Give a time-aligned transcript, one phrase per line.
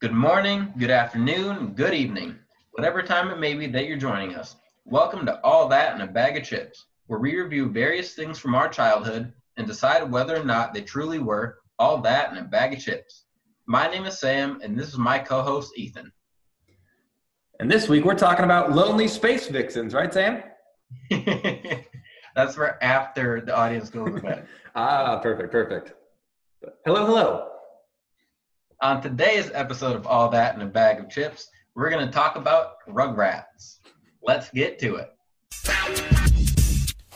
[0.00, 2.36] Good morning, good afternoon, good evening,
[2.70, 4.54] whatever time it may be that you're joining us.
[4.84, 8.54] Welcome to All That and a Bag of Chips, where we review various things from
[8.54, 12.74] our childhood and decide whether or not they truly were all that and a bag
[12.74, 13.24] of chips.
[13.66, 16.12] My name is Sam, and this is my co host, Ethan.
[17.58, 20.44] And this week we're talking about lonely space vixens, right, Sam?
[22.36, 24.46] That's for after the audience goes to bed.
[24.76, 25.94] ah, perfect, perfect.
[26.84, 27.57] Hello, hello.
[28.80, 32.36] On today's episode of All That and a Bag of Chips, we're going to talk
[32.36, 33.78] about Rugrats.
[34.22, 35.12] Let's get to it.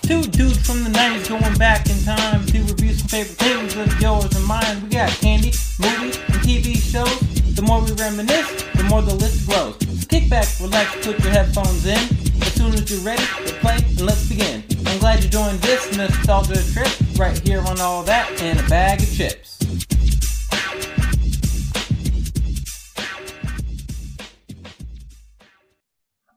[0.02, 4.00] Two dudes from the 90s going back in time to review some favorite things of
[4.00, 4.82] yours and mine.
[4.82, 7.54] We got candy, movies, and TV shows.
[7.54, 9.76] The more we reminisce, the more the list grows.
[10.00, 11.96] So kick back, relax, put your headphones in.
[12.42, 13.22] As soon as you're ready,
[13.62, 14.64] play, and let's begin.
[14.84, 19.00] I'm glad you joined this nostalgia trip right here on All That and a Bag
[19.00, 19.51] of Chips.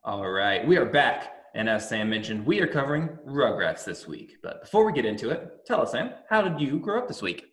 [0.06, 1.32] All right, we are back.
[1.56, 4.38] And as Sam mentioned, we are covering Rugrats this week.
[4.44, 7.24] But before we get into it, tell us, Sam, how did you grow up this
[7.24, 7.46] week?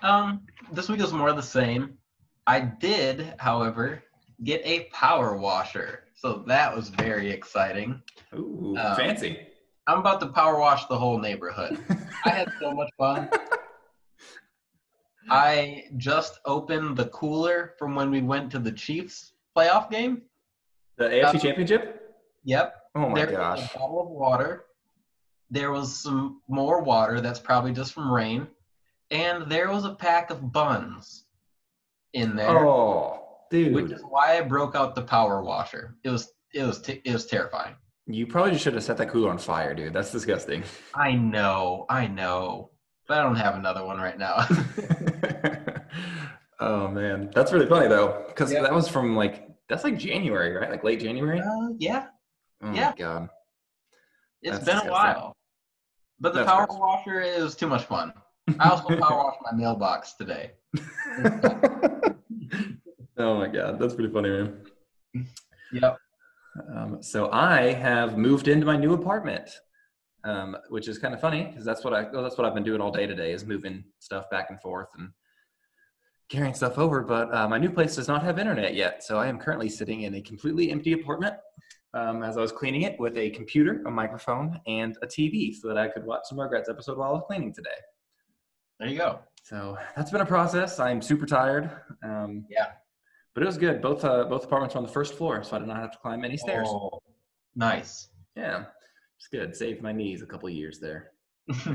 [0.00, 1.98] Um, this week was more of the same.
[2.46, 4.04] I did, however,
[4.42, 6.04] get a power washer.
[6.14, 8.00] So that was very exciting.
[8.34, 9.38] Ooh, um, fancy.
[9.86, 11.78] I'm about to power wash the whole neighborhood.
[12.24, 13.28] I had so much fun.
[15.28, 20.22] I just opened the cooler from when we went to the Chiefs playoff game.
[20.96, 22.14] The AFC Championship?
[22.44, 22.74] Yep.
[22.94, 23.60] Oh my there gosh.
[23.60, 24.64] Was a bottle of water.
[25.50, 28.46] There was some more water that's probably just from rain.
[29.10, 31.24] And there was a pack of buns
[32.12, 32.66] in there.
[32.66, 33.20] Oh,
[33.50, 33.74] dude.
[33.74, 35.96] Which is why I broke out the power washer.
[36.04, 37.74] It was it was t- it was terrifying.
[38.06, 39.92] You probably just should have set that cooler on fire, dude.
[39.92, 40.62] That's disgusting.
[40.94, 42.70] I know, I know.
[43.06, 44.46] But I don't have another one right now.
[46.60, 50.70] oh man, that's really funny though, because that was from like that's like January, right?
[50.70, 51.40] Like late January.
[51.40, 52.06] Uh, yeah.
[52.62, 52.90] Oh yeah.
[52.90, 53.28] my god.
[54.42, 54.88] It's that's been disgusting.
[54.88, 55.36] a while.
[56.20, 56.78] But the that's power gross.
[56.78, 58.12] washer is too much fun.
[58.58, 60.52] I also power wash my mailbox today.
[63.16, 64.60] oh my god, that's pretty funny, man.
[65.72, 65.98] Yep.
[66.74, 69.50] Um, so I have moved into my new apartment,
[70.24, 72.64] um, which is kind of funny because that's what I well, that's what I've been
[72.64, 75.10] doing all day today is moving stuff back and forth and
[76.28, 77.02] carrying stuff over.
[77.02, 80.02] But uh, my new place does not have internet yet, so I am currently sitting
[80.02, 81.34] in a completely empty apartment.
[81.92, 85.68] Um, as I was cleaning it with a computer, a microphone, and a TV, so
[85.68, 87.70] that I could watch some Rugrats episode while I was cleaning today.
[88.80, 89.20] There you go.
[89.44, 90.80] So that's been a process.
[90.80, 91.70] I'm super tired.
[92.02, 92.72] Um, yeah.
[93.34, 93.80] But it was good.
[93.80, 95.98] Both uh, both apartments were on the first floor, so I did not have to
[95.98, 96.68] climb any stairs.
[96.70, 97.00] Oh,
[97.54, 98.08] nice.
[98.36, 98.64] Yeah,
[99.16, 99.54] it's good.
[99.54, 101.12] Saved my knees a couple years there.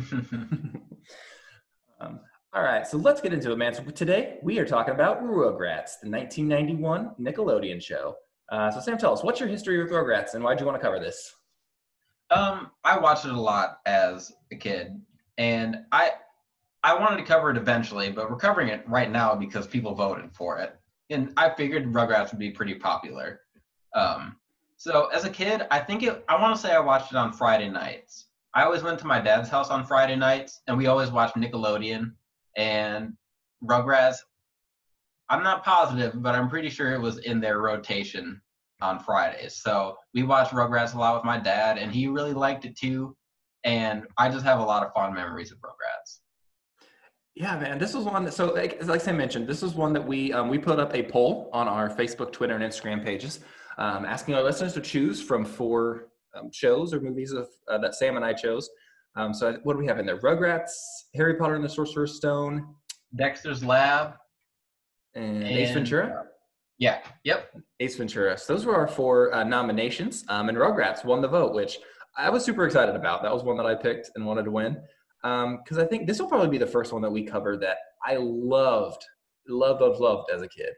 [2.02, 2.20] um,
[2.52, 3.76] all right, so let's get into it, man.
[3.76, 8.16] So today we are talking about Rugrats, the 1991 Nickelodeon show.
[8.52, 10.80] Uh, so Sam, tell us what's your history with Rugrats and why do you want
[10.80, 11.36] to cover this?
[12.32, 15.00] Um, I watched it a lot as a kid,
[15.38, 16.12] and I
[16.84, 20.32] I wanted to cover it eventually, but we're covering it right now because people voted
[20.34, 20.76] for it,
[21.12, 23.42] and I figured Rugrats would be pretty popular.
[23.94, 24.38] Um,
[24.78, 26.24] so as a kid, I think it.
[26.28, 28.26] I want to say I watched it on Friday nights.
[28.56, 32.14] I always went to my dad's house on Friday nights, and we always watched Nickelodeon
[32.60, 33.14] and
[33.64, 34.18] Rugrats.
[35.30, 38.42] I'm not positive, but I'm pretty sure it was in their rotation
[38.82, 39.56] on Fridays.
[39.56, 43.16] So we watched Rugrats a lot with my dad, and he really liked it too.
[43.64, 46.20] And I just have a lot of fond memories of Rugrats.
[47.36, 50.06] Yeah, man, this was one that so like, like Sam mentioned, this was one that
[50.06, 53.40] we um, we put up a poll on our Facebook, Twitter, and Instagram pages,
[53.78, 57.96] um, asking our listeners to choose from four um, shows or movies of, uh, that
[57.96, 58.70] Sam and I chose.
[59.16, 60.20] Um, so what do we have in there?
[60.20, 60.72] Rugrats,
[61.16, 62.76] Harry Potter and the Sorcerer's Stone,
[63.16, 64.14] Dexter's Lab,
[65.16, 66.26] and, and Ace Ventura.
[66.78, 67.00] Yeah.
[67.26, 67.56] Yep.
[67.82, 68.38] Ace Ventura.
[68.38, 71.80] So those were our four uh, nominations, um, and Rugrats won the vote, which
[72.18, 73.22] I was super excited about.
[73.24, 74.78] That was one that I picked and wanted to win
[75.22, 77.78] because um, I think this will probably be the first one that we cover that
[78.06, 79.04] I loved,
[79.48, 80.70] loved, loved, loved as a kid.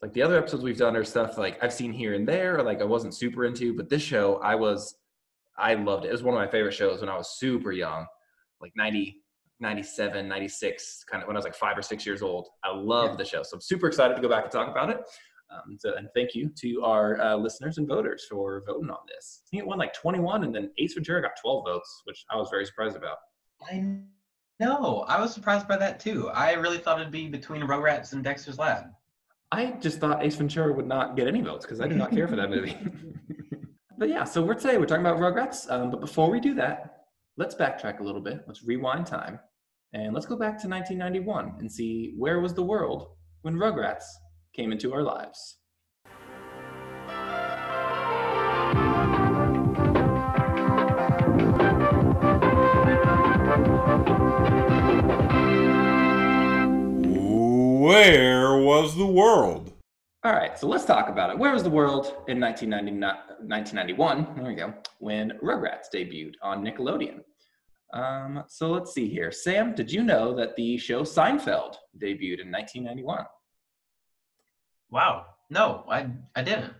[0.00, 2.62] Like the other episodes we've done are stuff like I've seen here and there, or
[2.62, 4.96] like I wasn't super into, but this show I was,
[5.58, 6.08] I loved it.
[6.08, 8.06] It was one of my favorite shows when I was super young,
[8.60, 9.22] like 90,
[9.60, 12.48] 97, 96, kind of when I was like five or six years old.
[12.64, 13.16] I love yeah.
[13.16, 13.42] the show.
[13.42, 15.00] So I'm super excited to go back and talk about it.
[15.50, 19.42] Um, so, and thank you to our uh, listeners and voters for voting on this.
[19.46, 22.36] I think it won like 21, and then Ace Ventura got 12 votes, which I
[22.36, 23.16] was very surprised about.
[23.70, 23.96] I
[24.60, 25.04] know.
[25.08, 26.28] I was surprised by that too.
[26.30, 28.84] I really thought it'd be between Rugrats and Dexter's Lab.
[29.50, 32.28] I just thought Ace Ventura would not get any votes because I did not care
[32.28, 32.76] for that movie.
[33.98, 35.70] but yeah, so we're today we're talking about Rugrats.
[35.70, 37.02] Um, but before we do that,
[37.36, 38.44] let's backtrack a little bit.
[38.46, 39.40] Let's rewind time,
[39.92, 43.08] and let's go back to 1991 and see where was the world
[43.42, 44.04] when Rugrats
[44.54, 45.56] came into our lives.
[57.80, 59.67] Where was the world?
[60.24, 61.38] All right, so let's talk about it.
[61.38, 64.26] Where was the world in 1991?
[64.36, 64.74] There we go.
[64.98, 67.20] When Rugrats debuted on Nickelodeon.
[67.94, 69.30] Um, so let's see here.
[69.30, 73.24] Sam, did you know that the show Seinfeld debuted in 1991?
[74.90, 75.26] Wow.
[75.50, 76.74] No, I I didn't.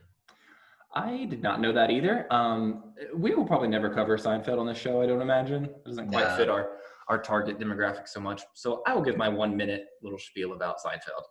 [0.95, 2.27] I did not know that either.
[2.33, 5.01] Um, we will probably never cover Seinfeld on this show.
[5.01, 6.37] I don't imagine it doesn't quite Nah.
[6.37, 6.71] fit our
[7.09, 8.43] our target demographic so much.
[8.55, 11.23] So I will give my one minute little spiel about Seinfeld.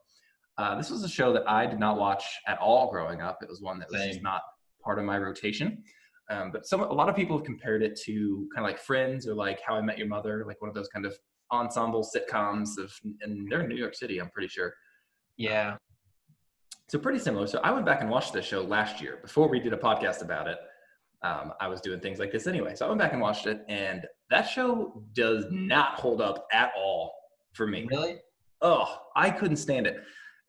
[0.57, 3.39] Uh, this was a show that I did not watch at all growing up.
[3.41, 4.41] It was one that was just not
[4.83, 5.83] part of my rotation.
[6.29, 9.27] Um, but some a lot of people have compared it to kind of like Friends
[9.27, 11.15] or like How I Met Your Mother, like one of those kind of
[11.51, 14.73] ensemble sitcoms of, and they're in New York City, I'm pretty sure.
[15.37, 15.77] Yeah.
[16.89, 17.47] So pretty similar.
[17.47, 20.21] So I went back and watched this show last year before we did a podcast
[20.21, 20.57] about it.
[21.23, 22.75] Um, I was doing things like this anyway.
[22.75, 26.71] So I went back and watched it, and that show does not hold up at
[26.77, 27.13] all
[27.53, 27.87] for me.
[27.89, 28.17] Really?
[28.61, 29.97] Oh, I couldn't stand it.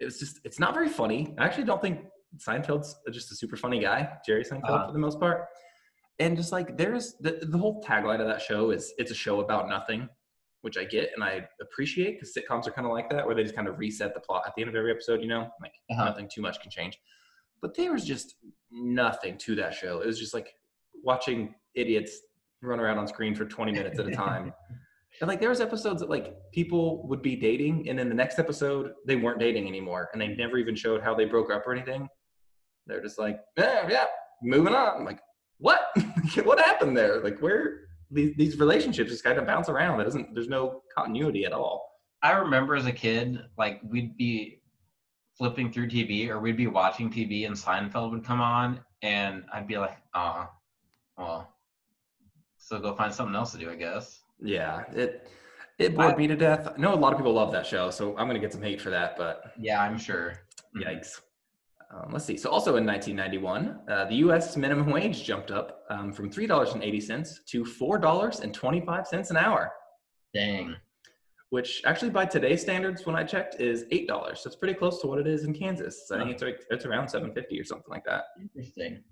[0.00, 1.34] It was just, it's not very funny.
[1.38, 2.00] I actually don't think
[2.36, 4.86] Seinfeld's just a super funny guy, Jerry Seinfeld Uh-huh.
[4.86, 5.46] for the most part.
[6.20, 9.40] And just like there's the, the whole tagline of that show is it's a show
[9.40, 10.08] about nothing,
[10.62, 13.42] which I get and I appreciate because sitcoms are kind of like that, where they
[13.44, 15.72] just kind of reset the plot at the end of every episode, you know, like
[15.90, 16.04] Uh-huh.
[16.06, 16.98] nothing too much can change.
[17.60, 18.36] But there was just
[18.70, 20.00] nothing to that show.
[20.00, 20.54] It was just like
[21.04, 22.20] watching idiots
[22.62, 24.52] run around on screen for 20 minutes at a time.
[25.20, 28.38] And like there was episodes that like people would be dating, and then the next
[28.38, 31.72] episode they weren't dating anymore, and they never even showed how they broke up or
[31.72, 32.08] anything.
[32.86, 34.06] They're just like, yeah, yeah,
[34.42, 34.98] moving on.
[34.98, 35.20] I'm like,
[35.58, 35.90] what?
[36.44, 37.20] what happened there?
[37.22, 37.80] Like where
[38.10, 39.98] these these relationships just kind of bounce around.
[39.98, 40.34] There doesn't.
[40.34, 41.88] There's no continuity at all.
[42.22, 44.60] I remember as a kid, like we'd be
[45.36, 49.68] flipping through TV or we'd be watching TV and Seinfeld would come on and I'd
[49.68, 50.46] be like, uh,
[51.16, 51.54] well,
[52.56, 54.20] so go find something else to do, I guess.
[54.40, 55.28] Yeah, it
[55.78, 56.68] it bored I- me to death.
[56.68, 58.80] I know a lot of people love that show, so I'm gonna get some hate
[58.80, 60.34] for that, but Yeah, I'm sure.
[60.76, 61.20] Yikes.
[61.90, 62.36] Um, let's see.
[62.36, 64.58] So, also in 1991, uh, the U.S.
[64.58, 68.52] minimum wage jumped up um, from three dollars and eighty cents to four dollars and
[68.52, 69.72] twenty-five cents an hour,
[70.34, 70.76] Dang.
[71.48, 74.40] which actually, by today's standards, when I checked, is eight dollars.
[74.40, 76.06] So it's pretty close to what it is in Kansas.
[76.06, 78.24] So I think it's like it's around seven fifty or something like that.
[78.38, 79.02] Interesting.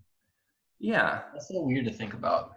[0.78, 1.22] Yeah.
[1.32, 2.52] That's so weird to think about.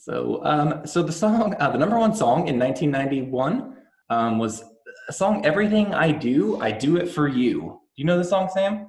[0.00, 3.76] So, um, so the song, uh, the number one song in 1991
[4.10, 4.62] um, was
[5.08, 8.48] a song "Everything I Do, I Do It for You." Do you know the song,
[8.52, 8.88] Sam?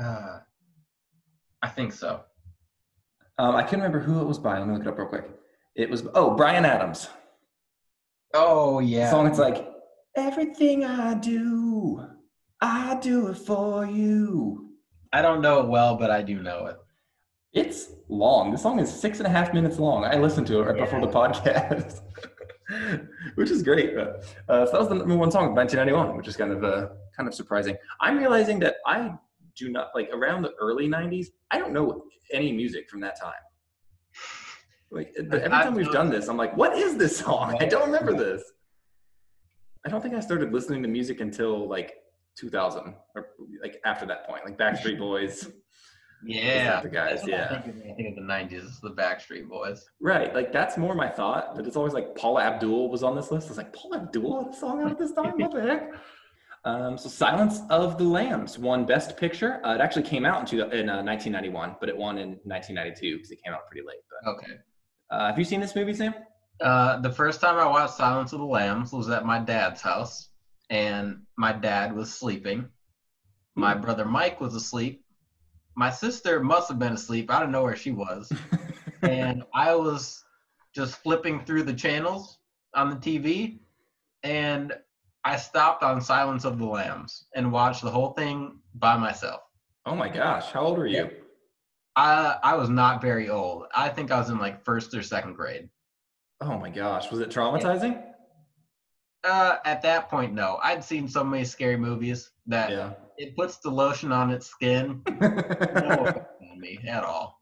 [0.00, 0.38] Uh,
[1.62, 2.22] I think so.
[3.38, 4.58] Um, I couldn't remember who it was by.
[4.58, 5.28] Let me look it up real quick.
[5.76, 7.08] It was oh Bryan Adams.
[8.34, 9.10] Oh The yeah.
[9.10, 9.68] song it's like
[10.16, 12.04] everything I do,
[12.60, 14.70] I do it for you.
[15.12, 16.76] I don't know it well, but I do know it.
[17.52, 18.50] It's long.
[18.50, 20.04] The song is six and a half minutes long.
[20.04, 22.00] I listened to it right before the podcast,
[23.36, 23.94] which is great.
[23.94, 26.62] But, uh, so that was the number one song of 1991, which is kind of
[26.62, 27.76] uh, kind of surprising.
[28.00, 29.14] I'm realizing that I
[29.56, 31.28] do not like around the early 90s.
[31.50, 33.32] I don't know any music from that time.
[34.90, 37.56] Like every time we've done this, I'm like, what is this song?
[37.60, 38.42] I don't remember this.
[39.86, 41.94] I don't think I started listening to music until like
[42.36, 43.28] 2000 or
[43.62, 45.48] like after that point, like Backstreet Boys.
[46.24, 46.80] Yeah.
[46.80, 47.48] the guys, yeah.
[47.50, 48.64] I think, of I think of the '90s.
[48.66, 49.88] It's the Backstreet Boys.
[50.00, 51.54] Right, like that's more my thought.
[51.56, 53.46] But it's always like Paula Abdul was on this list.
[53.46, 55.32] I was like, Paula Abdul had a song out at this time.
[55.38, 55.92] What the heck?
[56.64, 59.64] Um, so Silence of the Lambs won Best Picture.
[59.64, 63.16] Uh, it actually came out in, two, in uh, 1991, but it won in 1992
[63.16, 64.00] because it came out pretty late.
[64.24, 64.52] But Okay.
[65.10, 66.14] uh, have you seen this movie, Sam?
[66.60, 70.30] Uh, the first time I watched Silence of the Lambs was at my dad's house,
[70.68, 72.68] and my dad was sleeping.
[73.54, 75.04] My brother Mike was asleep.
[75.78, 77.30] My sister must have been asleep.
[77.30, 78.32] I don't know where she was.
[79.02, 80.24] and I was
[80.74, 82.40] just flipping through the channels
[82.74, 83.60] on the TV,
[84.24, 84.72] and
[85.24, 89.42] I stopped on Silence of the Lambs and watched the whole thing by myself.
[89.86, 91.10] Oh my gosh, how old were you?
[91.94, 93.66] I I was not very old.
[93.72, 95.68] I think I was in like first or second grade.
[96.40, 98.02] Oh my gosh, was it traumatizing?
[99.22, 100.58] Uh, at that point, no.
[100.60, 102.94] I'd seen so many scary movies that Yeah.
[103.18, 105.02] It puts the lotion on its skin.
[105.20, 107.40] No on me at all.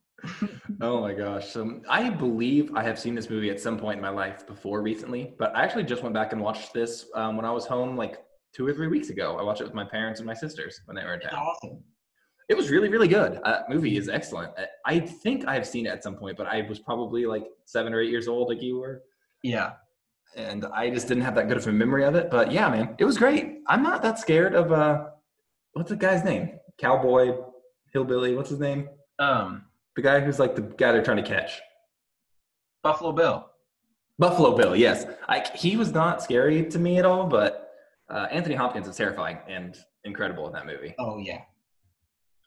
[0.81, 1.49] Oh my gosh.
[1.51, 4.83] So I believe I have seen this movie at some point in my life before
[4.83, 7.97] recently, but I actually just went back and watched this um, when I was home
[7.97, 8.19] like
[8.55, 9.37] two or three weeks ago.
[9.39, 11.35] I watched it with my parents and my sisters when they were in town.
[11.35, 11.83] awesome.
[12.49, 13.41] It was really, really good.
[13.45, 14.53] Uh, movie is excellent.
[14.59, 17.45] I- I think I have seen it at some point, but I was probably like
[17.65, 19.03] seven or eight years old, like you were,
[19.43, 19.73] Yeah.
[20.37, 22.31] and I just didn't have that good of a memory of it.
[22.31, 23.59] But yeah, man, it was great.
[23.69, 25.09] I'm not that scared of uh,
[25.77, 26.59] what's the guy's name?
[26.79, 27.37] Cowboy,
[27.93, 28.35] hillbilly.
[28.35, 28.89] What's his name?
[29.19, 31.61] Um, The guy who's like the guy they're trying to catch.
[32.83, 33.51] Buffalo Bill.
[34.19, 34.75] Buffalo Bill.
[34.75, 37.71] Yes, I, he was not scary to me at all, but
[38.09, 40.95] uh, Anthony Hopkins is terrifying and incredible in that movie.
[40.99, 41.43] Oh yeah.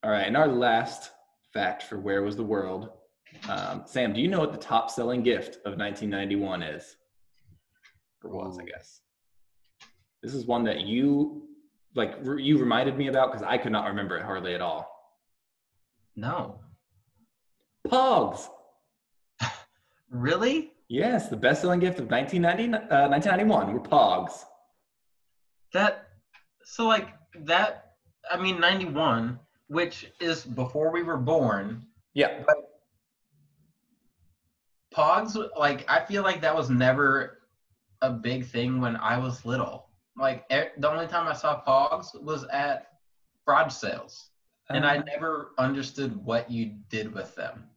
[0.03, 1.11] All right, and our last
[1.53, 2.89] fact for Where Was the World?
[3.47, 6.95] Um, Sam, do you know what the top selling gift of 1991 is?
[8.23, 9.01] Or was, I guess.
[10.23, 11.48] This is one that you
[11.95, 14.87] like you reminded me about because I could not remember it hardly at all.
[16.15, 16.59] No.
[17.87, 18.47] Pogs.
[20.11, 20.71] Really?
[20.87, 24.43] Yes, the best selling gift of 1990, uh, 1991 were Pogs.
[25.71, 26.07] That
[26.63, 27.09] so like
[27.45, 27.93] that
[28.31, 31.85] I mean 91, which is before we were born.
[32.15, 32.43] Yeah.
[32.45, 32.57] But
[34.91, 37.37] Pogs like I feel like that was never
[38.01, 39.88] a big thing when I was little.
[40.19, 42.87] Like e- the only time I saw Pogs was at
[43.47, 44.29] garage sales.
[44.69, 47.67] And I Um, never understood what you did with them.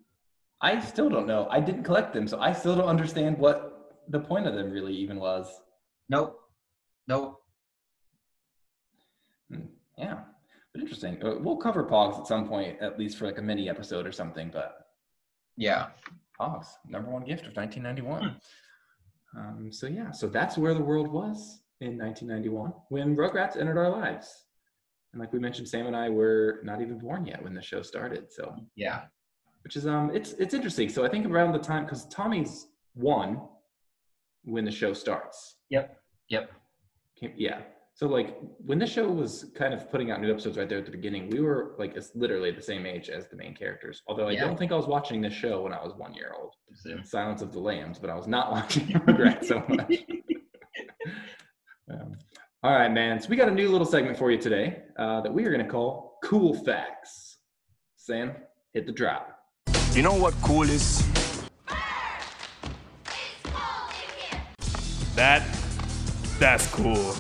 [0.61, 1.49] I still don't know.
[1.51, 4.95] I didn't collect them, so I still don't understand what the point of them really
[4.95, 5.63] even was.
[6.11, 6.39] Nope.
[7.09, 7.43] Nope.
[9.51, 10.25] Hmm, Yeah,
[10.73, 11.23] but interesting.
[11.25, 14.13] Uh, We'll cover Pogs at some point, at least for like a mini episode or
[14.13, 14.51] something.
[14.53, 14.87] But
[15.57, 15.91] Yeah.
[16.39, 18.39] Pogs, number one gift of 1991.
[19.37, 23.91] Um, so yeah, so that's where the world was in 1991 when Rugrats entered our
[23.91, 24.47] lives.
[25.13, 27.83] And like we mentioned, Sam and I were not even born yet when the show
[27.83, 28.33] started.
[28.33, 29.03] So Yeah.
[29.65, 30.89] which is um it's it's interesting.
[30.89, 33.41] So I think around the time because Tommy's one
[34.45, 35.57] when the show starts.
[35.71, 35.97] Yep.
[36.29, 36.51] Yep.
[37.37, 37.61] Yeah.
[37.95, 40.87] So like when the show was kind of putting out new episodes right there at
[40.87, 44.03] the beginning, we were like it's literally the same age as the main characters.
[44.07, 44.45] Although I Yeah.
[44.47, 46.55] don't think I was watching this show when I was one year old.
[47.05, 49.93] Silence of the Lambs, but I was not watching Rugrats so much.
[52.65, 53.21] All right, man.
[53.21, 55.65] So we got a new little segment for you today uh, that we are going
[55.65, 57.39] to call Cool Facts.
[57.97, 58.37] Sam,
[58.73, 59.37] hit the drop.
[59.95, 61.05] You know what cool is?
[65.17, 65.43] That
[66.39, 67.17] that's cool.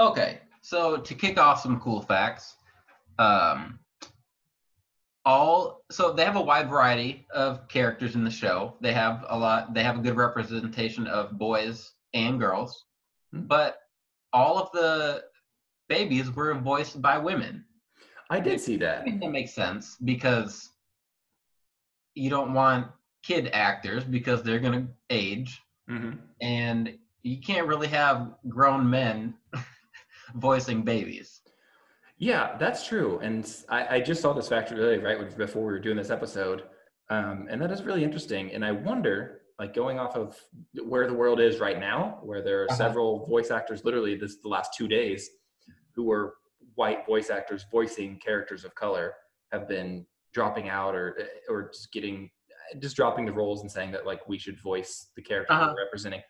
[0.00, 2.56] Okay, so to kick off some cool facts,
[3.20, 3.78] um,
[5.24, 8.74] all so they have a wide variety of characters in the show.
[8.80, 9.72] They have a lot.
[9.72, 12.86] They have a good representation of boys and girls.
[13.32, 13.78] But
[14.32, 15.24] all of the
[15.88, 17.64] babies were voiced by women.
[18.30, 19.04] I did see I that.
[19.04, 20.70] think that makes sense because
[22.14, 22.88] you don't want
[23.22, 29.34] kid actors because they're gonna age, hmm and you can't really have grown men
[30.36, 31.40] voicing babies.
[32.18, 33.18] Yeah, that's true.
[33.20, 36.64] And I, I just saw this fact really right before we were doing this episode.
[37.10, 38.52] Um, and that is really interesting.
[38.52, 40.36] And I wonder, like going off of
[40.84, 42.76] where the world is right now, where there are Uh-huh.
[42.76, 45.28] several voice actors literally this the last two days
[45.94, 46.36] who were
[46.74, 49.14] white voice actors voicing characters of color
[49.50, 52.30] have been dropping out or or just getting
[52.78, 55.72] just dropping the roles and saying that like we should voice the characters Uh-huh.
[55.76, 56.22] we're representing.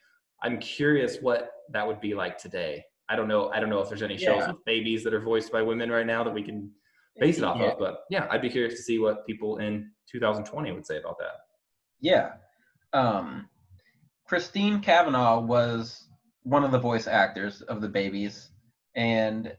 [0.42, 2.84] I'm curious what that would be like today.
[3.10, 3.50] I don't know.
[3.50, 4.52] I don't know if there's any shows Yeah.
[4.52, 6.72] with babies that are voiced by women right now that we can
[7.18, 7.72] base it off Yeah.
[7.72, 7.78] of.
[7.78, 11.40] But yeah, I'd be curious to see what people in 2020 would say about that.
[12.00, 12.36] Yeah.
[12.92, 13.48] Um,
[14.26, 16.04] Christine Cavanaugh was
[16.42, 18.50] one of the voice actors of the babies,
[18.94, 19.56] and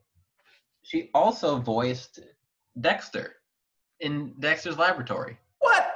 [0.83, 2.19] she also voiced
[2.79, 3.35] Dexter
[3.99, 5.37] in Dexter's Laboratory.
[5.59, 5.87] What?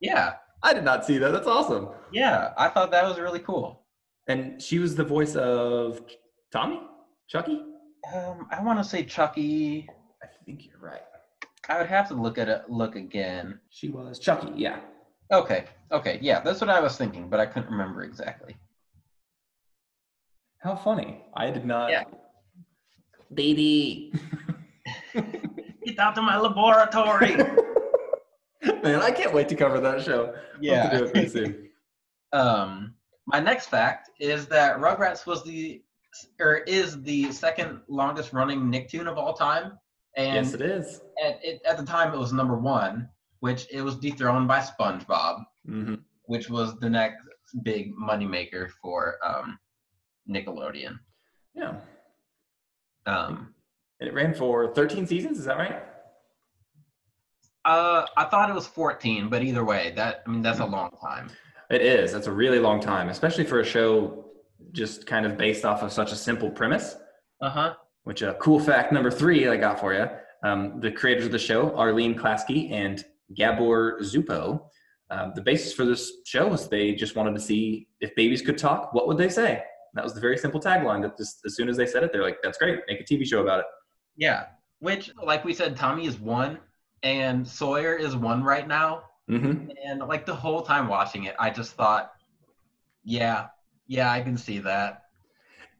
[0.00, 0.34] Yeah.
[0.62, 1.32] I did not see that.
[1.32, 1.88] That's awesome.
[2.12, 2.52] Yeah.
[2.56, 3.82] I thought that was really cool.
[4.28, 6.00] And she was the voice of
[6.52, 6.80] Tommy,
[7.28, 7.62] Chucky.
[8.14, 9.88] Um, I want to say Chucky.
[10.22, 11.02] I think you're right.
[11.68, 13.60] I would have to look at it, look again.
[13.70, 14.52] She was Chucky.
[14.54, 14.80] Yeah.
[15.32, 15.64] Okay.
[15.92, 16.18] Okay.
[16.22, 18.56] Yeah, that's what I was thinking, but I couldn't remember exactly.
[20.58, 21.22] How funny.
[21.34, 21.90] I did not.
[21.90, 22.04] Yeah.
[23.32, 24.12] Baby.
[25.14, 27.36] Get out to my laboratory.
[28.82, 30.34] Man, I can't wait to cover that show.
[30.60, 31.66] We'll have to do it soon.
[32.32, 32.94] Um,
[33.26, 35.82] my next fact is that Rugrats was the
[36.38, 39.72] or is the second longest running Nicktoon of all time,
[40.16, 41.00] and yes, it is.
[41.20, 43.08] at, it, at the time it was number one,
[43.40, 45.94] which it was dethroned by SpongeBob, hmm
[46.26, 47.16] which was the next
[47.64, 49.58] big moneymaker for um,
[50.30, 50.96] Nickelodeon.
[51.56, 51.74] Yeah.
[53.04, 53.52] Um,
[53.98, 55.40] And it ran for 13 seasons.
[55.40, 55.82] Is that right?
[57.64, 60.90] uh, I thought it was 14, but either way, that I mean that's a long
[61.02, 61.30] time.
[61.68, 62.12] It is.
[62.12, 64.26] That's a really long time, especially for a show
[64.72, 66.96] just kind of based off of such a simple premise.
[67.40, 67.74] Uh huh.
[68.04, 70.06] Which, uh, cool fact number three I got for you.
[70.42, 74.62] Um, the creators of the show, Arlene Klasky and Gabor Csupo,
[75.10, 78.56] um, the basis for this show was they just wanted to see if babies could
[78.56, 79.62] talk, what would they say?
[79.94, 81.02] That was the very simple tagline.
[81.02, 82.78] That just as soon as they said it, they're like, "That's great.
[82.86, 83.66] Make a TV show about it."
[84.16, 84.46] Yeah.
[84.78, 86.58] Which, like we said, Tommy is one,
[87.02, 89.02] and Sawyer is one right now.
[89.28, 89.70] Mm-hmm.
[89.84, 92.12] And like the whole time watching it, I just thought,
[93.04, 93.48] yeah,
[93.88, 95.02] yeah, I can see that.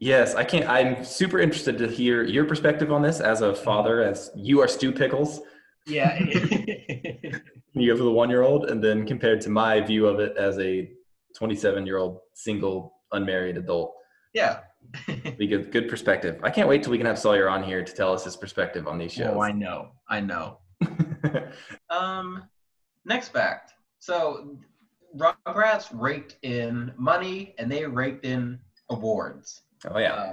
[0.00, 0.68] Yes, I can't.
[0.68, 4.68] I'm super interested to hear your perspective on this as a father, as you are
[4.68, 5.40] Stu Pickles.
[5.86, 6.18] Yeah.
[7.80, 10.58] You have the one year old, and then compared to my view of it as
[10.58, 10.90] a
[11.36, 13.94] 27 year old single unmarried adult.
[14.34, 14.60] yeah.
[15.38, 16.40] Be good, good perspective.
[16.42, 18.88] I can't wait till we can have Sawyer on here to tell us his perspective
[18.88, 19.34] on these shows.
[19.36, 19.90] Oh, I know.
[20.08, 20.58] I know.
[21.90, 22.44] Um,
[23.04, 23.74] next fact.
[23.98, 24.56] So,
[25.16, 28.58] Rugrats raked in money and they raked in
[28.88, 29.62] awards.
[29.88, 30.32] oh yeah, Uh,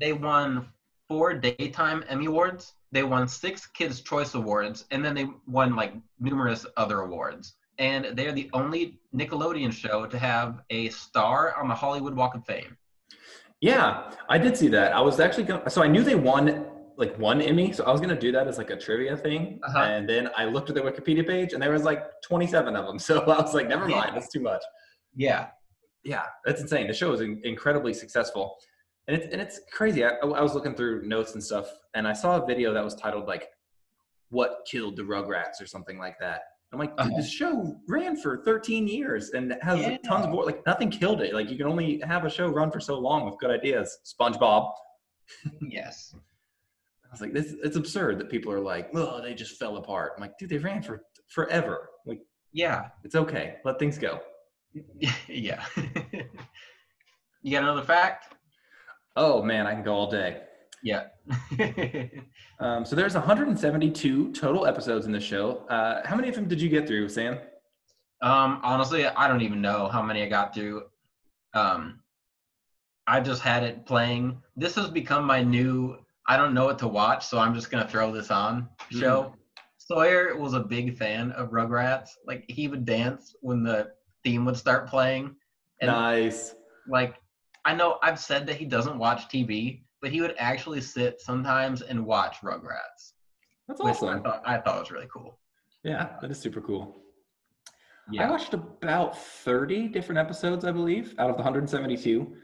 [0.00, 0.68] they won
[1.08, 2.72] four daytime Emmy awards.
[2.92, 7.54] They won six Kids Choice Awards, and then they won like numerous other awards.
[7.78, 12.44] And they're the only Nickelodeon show to have a star on the Hollywood Walk of
[12.44, 12.76] Fame.
[13.60, 14.10] yeah.
[14.28, 14.92] I did see that.
[14.94, 15.68] I was actually going.
[15.68, 16.66] So I knew they won
[16.98, 19.58] like one Emmy, so I was gonna do that as like a trivia thing.
[19.66, 19.78] Uh-huh.
[19.78, 22.98] And then I looked at their Wikipedia page, and there was like 27 of them.
[23.08, 24.14] So I was like, never mind, Yeah.
[24.14, 24.62] that's too much.
[25.16, 25.48] Yeah.
[26.04, 26.86] yeah, that's insane.
[26.88, 28.56] The show is in- incredibly successful,
[29.08, 30.04] and it's and it's crazy.
[30.04, 32.94] I, I was looking through notes and stuff, and I saw a video that was
[32.94, 33.48] titled like
[34.30, 36.42] "What Killed the Rugrats" or something like that.
[36.72, 37.16] I'm like, dude, Uh-huh.
[37.18, 40.40] this show ran for 13 years and has like, tons of Yeah.
[40.40, 41.34] like nothing killed it.
[41.34, 43.98] Like you can only have a show run for so long with good ideas.
[44.06, 44.70] SpongeBob.
[45.60, 46.14] Yes.
[46.14, 50.12] I was like, this it's absurd that people are like, oh, they just fell apart.
[50.16, 51.90] I'm like, dude, they ran for forever.
[52.06, 52.20] Like,
[52.52, 52.88] Yeah.
[53.04, 53.56] it's okay.
[53.66, 54.20] Let things go.
[55.28, 55.62] yeah.
[57.42, 58.34] you got another fact?
[59.16, 60.42] Oh man, I can go all day.
[60.82, 61.04] Yeah.
[62.62, 65.66] Um, so there's 172 total episodes in the show.
[65.68, 67.38] Uh, how many of them did you get through, Sam?
[68.20, 70.84] Um, honestly, I don't even know how many I got through.
[71.54, 71.98] Um,
[73.08, 74.40] I just had it playing.
[74.56, 75.96] This has become my new.
[76.28, 79.34] I don't know what to watch, so I'm just gonna throw this on show.
[79.78, 82.10] Sawyer was a big fan of Rugrats.
[82.24, 83.90] Like he would dance when the
[84.22, 85.34] theme would start playing,
[85.80, 86.54] and nice.
[86.88, 87.16] like
[87.64, 91.82] I know I've said that he doesn't watch TV, but he would actually sit sometimes
[91.82, 93.12] and watch Rugrats.
[93.68, 94.08] That's awesome.
[94.08, 95.38] I thought, I thought was really cool.
[95.84, 97.02] Yeah, that is super cool.
[98.10, 98.26] Yeah.
[98.26, 102.34] I watched about 30 different episodes, I believe, out of the 172.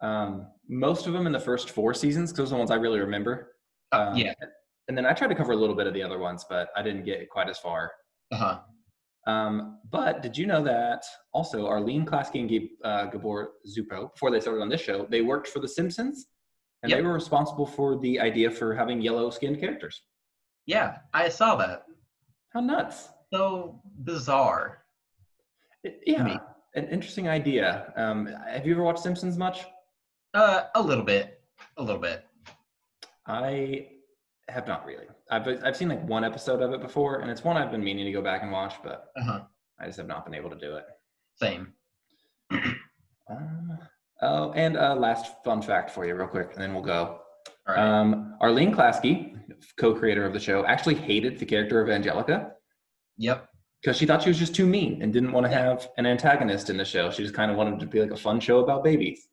[0.00, 2.76] Um, most of them in the first four seasons, because those are the ones I
[2.76, 3.54] really remember.
[3.92, 4.32] Uh, Um, yeah.
[4.86, 6.82] And then I tried to cover a little bit of the other ones, but I
[6.82, 7.90] didn't get quite as far.
[8.30, 8.60] Uh huh.
[9.28, 14.40] Um, but did you know that also Arlene Klasky and uh, Gabor Csupo, before they
[14.40, 16.26] started on this show, they worked for The Simpsons,
[16.82, 16.98] and Yep.
[16.98, 20.00] they were responsible for the idea for having yellow-skinned characters.
[20.66, 21.82] Yeah, I saw that.
[22.54, 23.10] How nuts!
[23.32, 24.84] So bizarre.
[25.84, 26.38] It- yeah, Me.
[26.74, 27.92] an interesting idea.
[27.96, 29.66] Um, have you ever watched Simpsons much?
[30.32, 31.40] Uh, a little bit,
[31.76, 32.24] a little bit.
[33.26, 33.88] I
[34.48, 35.06] have not really.
[35.30, 38.06] I've I've seen like one episode of it before, and it's one I've been meaning
[38.06, 39.40] to go back and watch, but Uh huh.
[39.80, 40.84] I just have not been able to do it.
[41.36, 41.72] Same.
[43.30, 43.78] Um,
[44.22, 47.20] oh, and uh, last fun fact for you, real quick, and then we'll go.
[47.66, 47.78] All right.
[47.78, 49.38] Um, Arlene Klasky,
[49.76, 52.52] co-creator of the show, actually hated the character of Angelica
[53.18, 53.48] yep.
[53.82, 56.70] because she thought she was just too mean and didn't want to have an antagonist
[56.70, 57.10] in the show.
[57.10, 59.28] She just kind of wanted to be like a fun show about babies.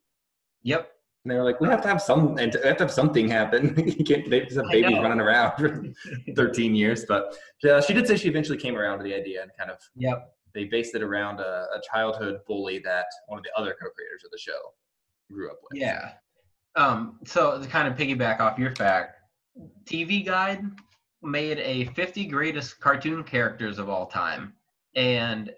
[0.64, 0.92] Yep.
[1.26, 3.28] And they were like, we have to have some, and we have to have something
[3.28, 3.74] happen.
[3.98, 5.84] you can't, they just have babies running around for
[6.36, 7.04] 13 years.
[7.08, 7.36] But
[7.68, 10.36] uh, she did say she eventually came around to the idea and kind of Yep.
[10.54, 14.30] they based it around a, a childhood bully that one of the other co-creators of
[14.30, 14.60] the show
[15.32, 15.82] grew up with.
[15.82, 16.12] Yeah.
[16.76, 17.18] Um.
[17.26, 19.18] So to kind of piggyback off your fact,
[19.86, 20.62] TV Guide
[21.24, 24.54] made a 50 greatest cartoon characters of all time,
[24.96, 25.52] and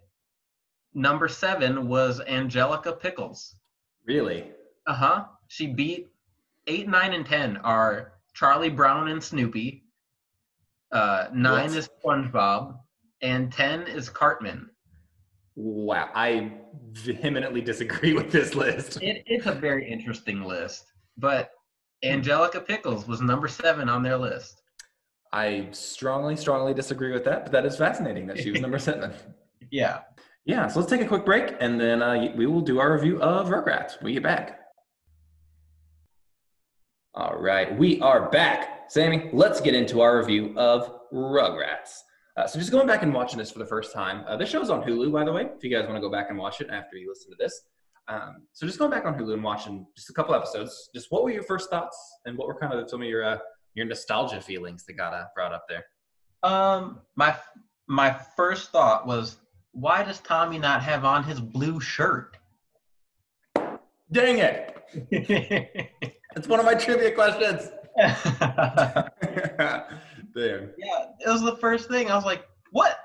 [0.93, 3.55] number seven was Angelica Pickles.
[4.05, 4.51] Really?
[4.85, 5.25] Uh huh.
[5.47, 6.07] She beat
[6.67, 9.83] eight, nine, and ten are Charlie Brown and Snoopy.
[10.91, 11.77] Uh, nine What?
[11.77, 12.77] is SpongeBob,
[13.21, 14.69] and ten is Cartman.
[15.55, 16.09] Wow.
[16.13, 16.53] I
[16.91, 19.01] vehemently disagree with this list.
[19.01, 20.85] It, it's a very interesting list,
[21.17, 21.51] but
[22.03, 24.61] Angelica Pickles was number seven on their list.
[25.33, 29.13] I strongly, strongly disagree with that, but that is fascinating that she was number seven.
[29.71, 30.01] Yeah.
[30.45, 33.21] Yeah, so let's take a quick break and then uh, we will do our review
[33.21, 34.01] of Rugrats.
[34.01, 34.61] We get back.
[37.17, 38.91] All right, we are back.
[38.91, 42.01] Sammy, let's get into our review of Rugrats.
[42.37, 44.23] Uh, so just going back and watching this for the first time.
[44.27, 46.27] Uh, this show's on Hulu, by the way, if you guys want to go back
[46.29, 47.59] and watch it after you listen to this.
[48.07, 51.23] Um, so just going back on Hulu and watching just a couple episodes, just what
[51.23, 53.39] were your first thoughts and what were kind of some of your uh,
[53.73, 55.85] your nostalgia feelings that got uh, brought up there?
[56.43, 57.35] Um, my
[57.87, 59.37] my first thought was,
[59.71, 62.37] why does Tommy not have on his blue shirt?
[64.11, 66.13] Dang it!
[66.37, 67.69] It's one of my trivia questions.
[67.97, 69.07] yeah,
[70.35, 72.11] it was the first thing.
[72.11, 72.95] I was like, "What?"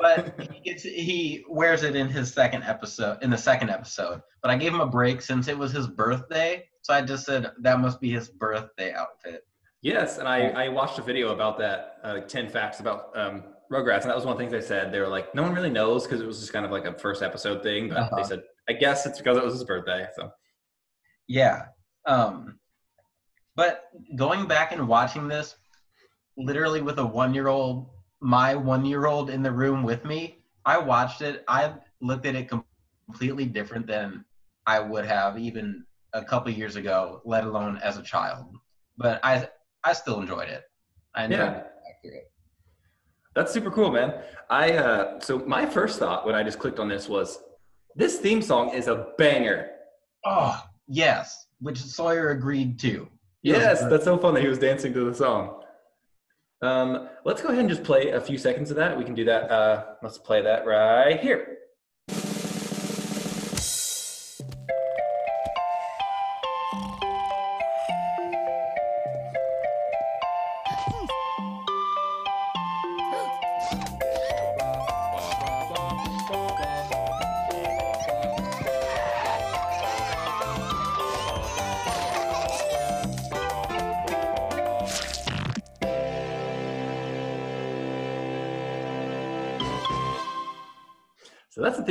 [0.00, 4.22] But he gets he wears it in his second episode in the second episode.
[4.40, 7.50] But I gave him a break since it was his birthday, so I just said
[7.60, 9.44] that must be his birthday outfit.
[9.82, 13.44] Yes, and I, I watched a video about that, uh, like 10 facts about um,
[13.70, 14.90] Rugrats, and that was one of the things they said.
[14.90, 16.98] They were like, no one really knows because it was just kind of like a
[16.98, 18.16] first episode thing, but Uh-huh.
[18.16, 20.06] they said, I guess it's because it was his birthday.
[20.16, 20.32] So,
[21.28, 21.66] Yeah.
[22.08, 22.58] Um,
[23.54, 25.56] but going back and watching this,
[26.36, 27.86] literally with a one-year-old,
[28.20, 31.44] my one-year-old in the room with me, I watched it.
[31.48, 32.48] I looked at it
[33.06, 34.24] completely different than
[34.66, 38.56] I would have even a couple years ago, let alone as a child.
[38.96, 39.48] But I,
[39.84, 40.64] I still enjoyed it.
[41.14, 41.50] I enjoyed Yeah.
[41.50, 42.32] it back through it.
[43.34, 44.14] that's super cool, man.
[44.50, 47.38] I uh, So, my first thought when I just clicked on this was,
[47.94, 49.70] this theme song is a banger.
[50.24, 53.08] Oh yes, which Sawyer agreed to.
[53.42, 55.62] Yes, that's so fun that he was dancing to the song.
[56.60, 58.98] Um, let's go ahead and just play a few seconds of that.
[58.98, 59.50] We can do that.
[59.50, 61.57] Uh, let's play that right here.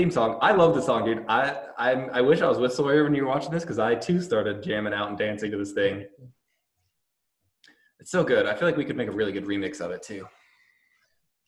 [0.07, 0.37] Theme song.
[0.41, 1.25] I love the song, dude.
[1.27, 3.95] I I'm, I wish I was with Sawyer when you were watching this because I
[3.95, 6.05] too started jamming out and dancing to this thing.
[7.99, 8.45] It's so good.
[8.45, 10.27] I feel like we could make a really good remix of it too.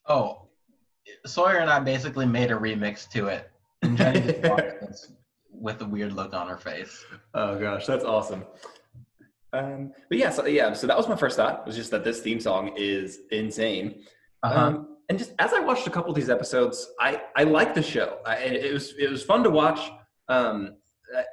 [0.08, 0.50] Oh,
[1.26, 3.50] Sawyer and I basically made a remix to it,
[3.82, 5.12] and Jenny just watched this
[5.52, 7.06] with a weird look on her face.
[7.34, 8.43] Oh gosh, that's awesome.
[9.54, 11.65] Um, but yeah, so yeah, so that was my first thought.
[11.65, 14.04] Was just that this theme song is insane.
[14.43, 14.60] Uh-huh.
[14.60, 17.82] Um, and just as I watched a couple of these episodes, I I like the
[17.84, 18.19] show.
[18.26, 19.80] I, it was it was fun to watch.
[20.28, 20.76] Um,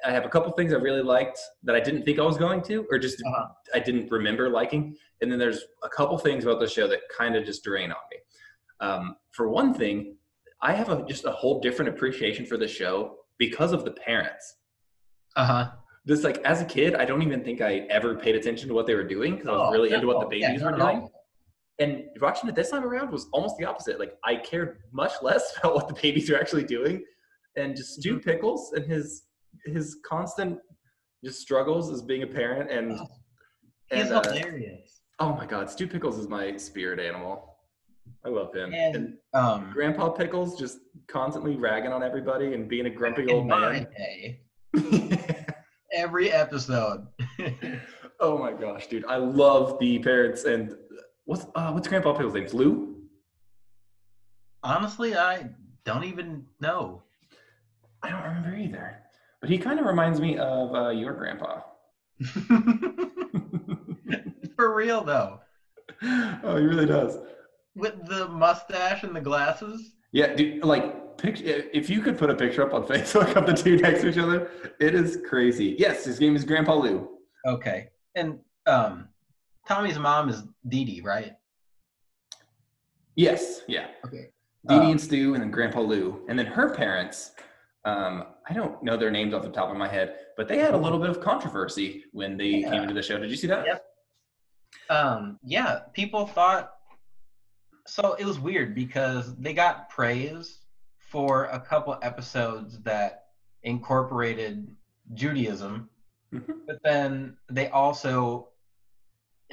[0.03, 2.61] I- have a couple things I really liked that I didn't think I was going
[2.63, 3.45] to, or just Uh-huh.
[3.75, 4.95] I didn't remember liking.
[5.21, 7.97] And then there's a couple things about the show that kind of just drain on
[8.11, 8.17] me.
[8.79, 10.15] Um, for one thing,
[10.61, 14.55] I have a, just a whole different appreciation for the show because of the parents.
[15.35, 15.71] Uh huh.
[16.05, 18.87] This like as a kid, I don't even think I ever paid attention to what
[18.87, 21.09] they were doing because I was Oh, really into what the babies not were doing.
[21.79, 23.99] And watching it this time around was almost the opposite.
[23.99, 27.03] Like I cared much less about what the babies are actually doing,
[27.55, 28.29] and just Stu Mm-hmm.
[28.29, 29.23] Pickles and his
[29.65, 30.59] his constant
[31.23, 32.91] just struggles as being a parent and
[33.91, 35.01] He's and uh, hilarious.
[35.19, 37.55] oh my god, Stu Pickles is my spirit animal.
[38.25, 38.73] I love him.
[38.73, 43.47] And, And Um, Grandpa Pickles just constantly ragging on everybody and being a grumpy old
[43.47, 43.87] man.
[43.97, 44.41] day,
[45.93, 47.05] every episode.
[48.19, 49.05] oh my gosh, dude!
[49.05, 50.75] I love the parents and
[51.27, 52.47] what's uh, what's Grandpa Pickles' name?
[52.53, 52.95] Lou.
[54.63, 55.49] Honestly, I
[55.85, 57.03] don't even know.
[58.01, 59.03] I don't remember either.
[59.39, 61.61] But he kind of reminds me of uh, your grandpa.
[64.55, 65.39] For real though,
[66.01, 67.19] oh, he really does.
[67.75, 69.91] with the mustache and the glasses.
[70.11, 70.63] Yeah, dude.
[70.63, 74.01] Like, pic- if you could put a picture up on Facebook of the two next
[74.01, 75.75] to each other, it is crazy.
[75.77, 77.07] Yes, his name is Grandpa Lou.
[77.45, 79.09] Okay, and um,
[79.67, 81.33] Tommy's mom is Dee Dee, right?
[83.15, 83.87] Yes, yeah.
[84.05, 84.29] Okay.
[84.67, 87.31] Dee Dee Um, and Stu, and then Grandpa Lou, and then her parents.
[87.85, 90.73] Um, I don't know their names off the top of my head, but they had
[90.73, 92.69] a little bit of controversy when they Yeah.
[92.71, 93.17] came into the show.
[93.17, 93.65] Did you see that?
[93.65, 93.85] Yep.
[94.89, 96.73] Um, yeah, people thought
[97.85, 100.59] so it was weird because they got praise
[100.97, 103.27] for a couple episodes that
[103.63, 104.75] incorporated
[105.13, 105.89] Judaism,
[106.33, 106.65] Mhm.
[106.67, 108.49] but then they also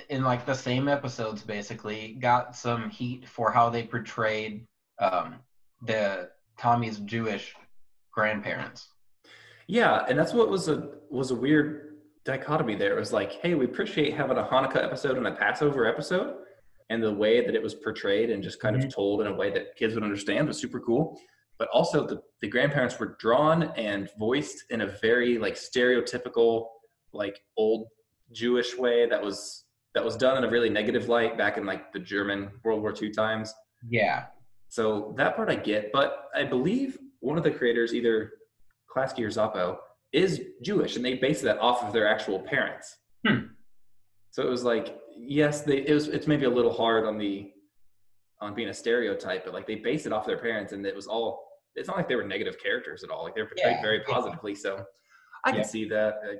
[0.08, 4.66] in like the same episodes basically got some heat for how they portrayed
[4.98, 5.36] um,
[5.82, 7.54] the Tommy's Jewish
[8.12, 8.88] grandparents.
[9.66, 12.96] Yeah, and that's what was a was a weird dichotomy there.
[12.96, 16.36] It was like, hey, we appreciate having a Hanukkah episode and a Passover episode,
[16.90, 19.50] and the way that it was portrayed and just kind of told in a way
[19.50, 21.18] that kids would understand was super cool.
[21.58, 26.66] But also the, the grandparents were drawn and voiced in a very like stereotypical,
[27.12, 27.86] like old
[28.32, 29.63] Jewish way that was
[29.94, 32.94] that was done in a really negative light back in like the German World War
[33.00, 33.54] II times.
[33.88, 34.26] Yeah.
[34.68, 38.32] So that part I get, but I believe one of the creators, either
[38.94, 39.78] Klasky or Zappo,
[40.12, 42.96] is Jewish, and they base that off of their actual parents.
[43.26, 43.46] Hmm.
[44.30, 47.50] So it was like, yes, they it was it's maybe a little hard on the
[48.40, 51.06] on being a stereotype, but like they based it off their parents, and it was
[51.06, 51.44] all.
[51.76, 53.24] It's not like they were negative characters at all.
[53.24, 54.14] Like they were portrayed Yeah, very yeah.
[54.14, 54.54] positively.
[54.54, 54.84] So
[55.44, 56.14] I can see that.
[56.28, 56.38] Like,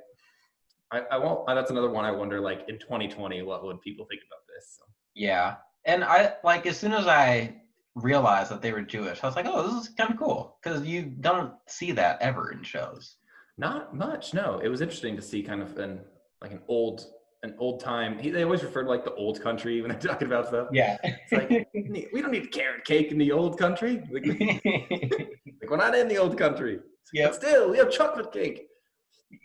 [0.91, 1.47] I, I won't.
[1.47, 2.05] That's another one.
[2.05, 4.77] I wonder, like in 2020, what would people think about this?
[4.77, 4.85] So.
[5.15, 5.55] Yeah.
[5.85, 7.55] And I like as soon as I
[7.95, 10.85] realized that they were Jewish, I was like, oh, this is kind of cool because
[10.85, 13.17] you don't see that ever in shows.
[13.57, 14.33] Not much.
[14.33, 16.01] No, it was interesting to see kind of an
[16.41, 17.05] like an old
[17.43, 18.17] an old time.
[18.19, 20.67] He, they always refer to like the old country when they're talking about stuff.
[20.71, 20.97] Yeah.
[21.03, 24.01] It's like we don't need carrot cake in the old country.
[24.11, 24.25] Like,
[24.65, 26.79] like we're not in the old country.
[27.13, 27.31] Yep.
[27.31, 28.67] But still, we have chocolate cake,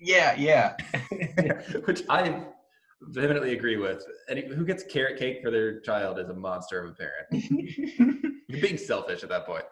[0.00, 0.76] yeah, yeah.
[1.84, 2.42] which I
[3.02, 4.04] vehemently agree with.
[4.28, 8.34] Any who gets carrot cake for their child is a monster of a parent.
[8.48, 9.64] You're being selfish at that point.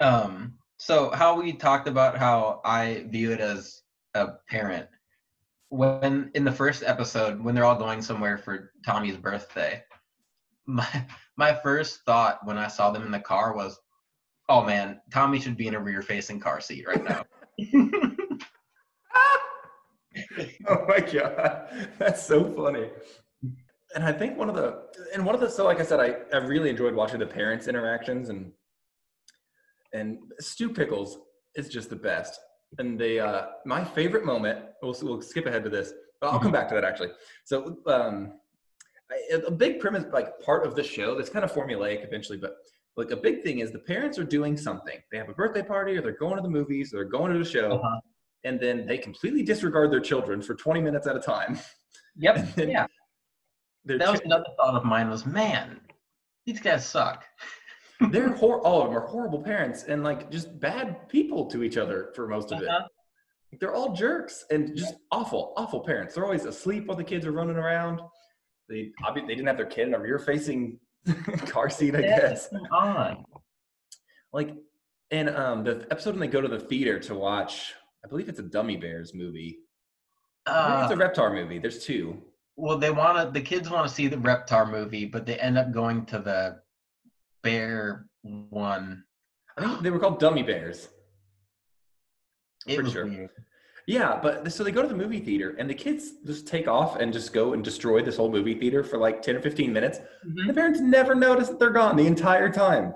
[0.00, 3.82] um, so how we talked about how I view it as
[4.14, 4.88] a parent.
[5.68, 9.82] When in the first episode, when they're all going somewhere for Tommy's birthday,
[10.66, 11.06] my
[11.36, 13.78] my first thought when I saw them in the car was,
[14.48, 17.24] "Oh man, Tommy should be in a rear-facing car seat right now."
[20.68, 21.68] oh my god,
[21.98, 22.88] that's so funny.
[23.94, 26.16] And I think one of the and one of the so like I said, I,
[26.34, 28.52] I really enjoyed watching the parents' interactions and
[29.92, 31.18] and Stu Pickles
[31.54, 32.38] is just the best.
[32.78, 36.52] And they uh my favorite moment, we'll we'll skip ahead to this, but I'll come
[36.52, 37.10] back to that actually.
[37.44, 38.32] So um
[39.10, 42.56] I- a big premise like part of the show that's kind of formulaic eventually, but
[42.96, 44.98] like a big thing is the parents are doing something.
[45.10, 47.38] They have a birthday party or they're going to the movies or they're going to
[47.38, 48.00] the show Uh-huh.
[48.44, 51.58] And then they completely disregard their children for 20 minutes at a time.
[52.16, 52.48] Yep.
[52.56, 52.86] Yeah.
[53.84, 55.80] That was chi- another thought of mine was, man,
[56.46, 57.24] these guys suck.
[58.10, 61.76] they're hor- all of them are horrible parents and like just bad people to each
[61.76, 62.68] other for most of it.
[62.68, 62.86] Uh-huh.
[63.60, 66.14] They're all jerks and just awful, awful parents.
[66.14, 68.00] They're always asleep while the kids are running around.
[68.68, 70.78] They obviously they didn't have their kid in a rear-facing
[71.46, 72.48] car seat, I guess.
[72.70, 73.24] On.
[74.32, 74.54] Like,
[75.10, 78.40] and um, the episode when they go to the theater to watch, I believe it's
[78.40, 79.58] a Dummi Bears movie.
[80.46, 81.58] Uh, it's a Reptar movie.
[81.58, 82.20] There's two.
[82.56, 83.32] well, they want to.
[83.32, 86.60] The kids want to see the Reptar movie, but they end up going to the
[87.42, 89.04] Bear one.
[89.56, 90.88] I think they were called Dummi Bears.
[92.66, 93.06] It Pretty sure.
[93.06, 93.30] weird.
[93.88, 96.96] Yeah, but so they go to the movie theater and the kids just take off
[96.96, 99.98] and just go and destroy this whole movie theater for like 10 or 15 minutes.
[99.98, 100.46] Mm-hmm.
[100.46, 102.94] The parents never notice that they're gone the entire time.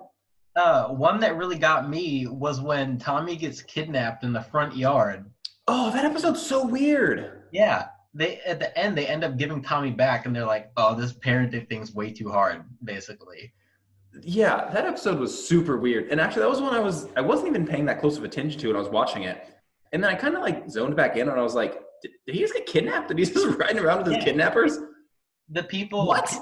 [0.57, 5.27] Uh, one that really got me was when Tommy gets kidnapped in the front yard.
[5.69, 7.43] Oh, that episode's so weird.
[7.53, 10.95] Yeah, they at the end they end up giving Tommy back, and they're like, "Oh,
[10.95, 13.53] this parenting thing's way too hard." Basically,
[14.23, 16.11] Yeah, that episode was super weird.
[16.11, 18.59] And actually, that was when I was I wasn't even paying that close of attention
[18.61, 18.77] to it.
[18.77, 19.47] I was watching it,
[19.93, 22.35] and then I kind of like zoned back in, and I was like, "Did, did
[22.35, 23.09] he just get kidnapped?
[23.09, 24.25] Did he just riding around with his Yeah.
[24.25, 24.79] kidnappers?"
[25.51, 26.35] the people What?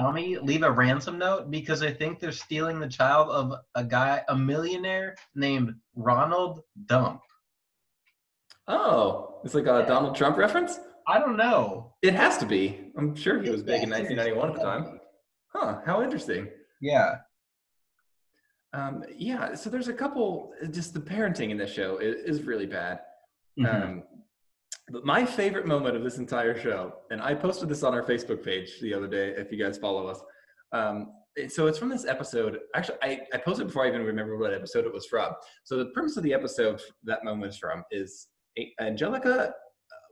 [0.00, 4.22] Tommy leave a ransom note because they think they're stealing the child of a guy,
[4.28, 7.20] a millionaire named Ronald Dump.
[8.66, 10.80] Oh, it's like a Donald Trump reference.
[11.06, 11.92] I don't know.
[12.00, 12.92] It has to be.
[12.96, 15.00] I'm sure he was big in 1991 at the time.
[15.48, 15.80] Huh?
[15.84, 16.48] How interesting.
[16.80, 17.16] Yeah.
[18.72, 20.52] Um, yeah, so there's a couple.
[20.70, 23.00] Just the parenting in this show is, is really bad.
[23.58, 23.84] Mhm.
[23.84, 24.02] Um,
[25.04, 28.80] my favorite moment of this entire show, and I posted this on our Facebook page
[28.80, 29.30] the other day.
[29.36, 30.20] If you guys follow us,
[30.72, 31.12] um,
[31.48, 32.58] so it's from this episode.
[32.74, 35.32] Actually, I, I posted before I even remember what episode it was from.
[35.64, 38.28] So the premise of the episode that moment is from is
[38.80, 39.52] Angelica uh,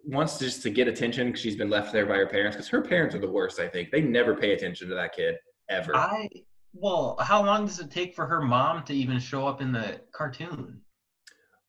[0.04, 2.56] wants just to get attention because she's been left there by her parents.
[2.56, 3.58] Because her parents are the worst.
[3.58, 5.36] I think they never pay attention to that kid
[5.68, 5.94] ever.
[5.96, 6.28] I
[6.72, 10.00] well, how long does it take for her mom to even show up in the
[10.12, 10.80] cartoon?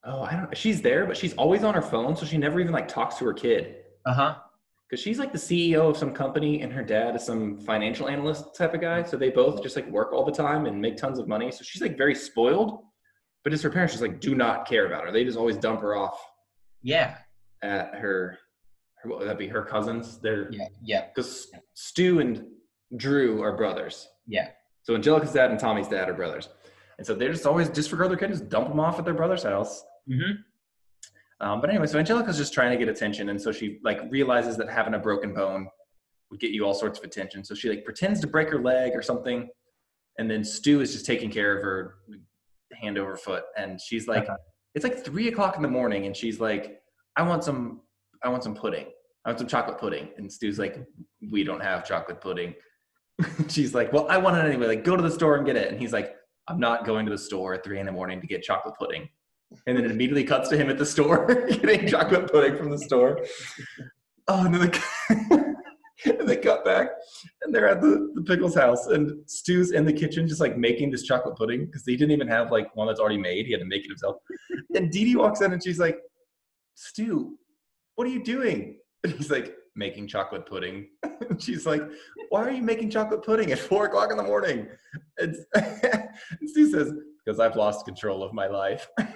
[0.06, 0.56] Oh, I don't.
[0.58, 3.26] She's there, but she's always on her phone, so she never even like talks to
[3.26, 3.76] her kid.
[4.06, 4.36] Uh huh.
[4.90, 8.56] Because she's like the CEO of some company, and her dad is some financial analyst
[8.56, 9.04] type of guy.
[9.04, 11.52] So they both just like work all the time and make tons of money.
[11.52, 12.80] So she's like very spoiled,
[13.44, 15.12] but just her parents just like do not care about her.
[15.12, 16.20] They just always dump her off
[16.82, 17.18] Yeah.
[17.62, 18.40] at her.
[19.04, 19.48] her what would that be?
[19.48, 20.18] Her cousins.
[20.20, 20.68] They're Yeah.
[20.82, 21.06] Yeah.
[21.14, 22.48] because Stu and
[22.98, 24.08] Drew are brothers.
[24.26, 24.48] Yeah.
[24.84, 26.50] So Angelica's dad and Tommy's dad are brothers,
[26.98, 29.44] and so they just always disregard their kid, just dump them off at their brother's
[29.44, 29.84] house.
[30.10, 30.32] Mm-hmm.
[31.42, 34.58] Um, but anyway, so Angelica's just trying to get attention, and so she like realizes
[34.58, 35.68] that having a broken bone
[36.30, 37.44] would get you all sorts of attention.
[37.44, 39.48] So she like pretends to break her leg or something,
[40.18, 41.96] and then Stu is just taking care of her
[42.74, 44.34] hand over foot, and she's like, Okay.
[44.76, 46.82] it's like three o'clock in the morning, and she's like,
[47.16, 47.82] I want some,
[48.22, 48.88] I want some pudding,
[49.24, 50.78] I want some chocolate pudding, and Stu's like,
[51.32, 52.54] we don't have chocolate pudding.
[53.48, 54.68] she's like, well, I want it anyway.
[54.68, 56.16] Like, go to the store and get it, and he's like,
[56.50, 59.08] I'm not going to the store at three in the morning to get chocolate pudding
[59.66, 62.78] and then it immediately cuts to him at the store getting chocolate pudding from the
[62.78, 63.20] store.
[64.28, 66.90] Oh, and then they, and they cut back,
[67.44, 70.92] and they're at the, the pickles house, and Stu's in the kitchen just like making
[70.92, 73.46] this chocolate pudding because he didn't even have like one that's already made.
[73.46, 74.18] He had to make it himself.
[74.76, 75.98] And Dee Dee walks in and she's like,
[76.76, 77.38] "Stu,
[77.96, 80.88] what are you doing?" And he's like, making chocolate pudding.
[81.40, 81.82] She's like,
[82.30, 84.68] why are you making chocolate pudding at four o'clock in the morning?
[85.18, 86.92] And, and Stu says,
[87.30, 88.90] because I've lost control of my life.
[88.98, 89.14] and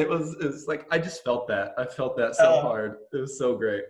[0.00, 1.74] it was, it was like, I just felt that.
[1.76, 2.60] I felt that so Oh.
[2.62, 2.96] hard.
[3.12, 3.84] It was so great.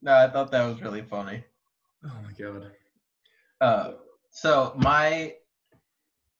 [0.00, 1.42] No, I thought that was really funny.
[2.04, 2.70] Oh my God.
[3.60, 3.92] Uh,
[4.30, 5.34] so my,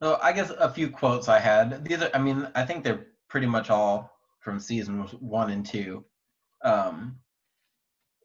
[0.00, 1.84] so I guess a few quotes I had.
[1.84, 6.04] These are, I mean, I think they're pretty much all from season one and two.
[6.64, 7.16] Um,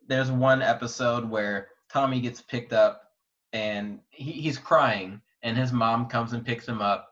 [0.08, 3.06] there's one episode where Tommy gets picked up
[3.54, 7.10] and he, he's crying, and his mom comes and picks him up,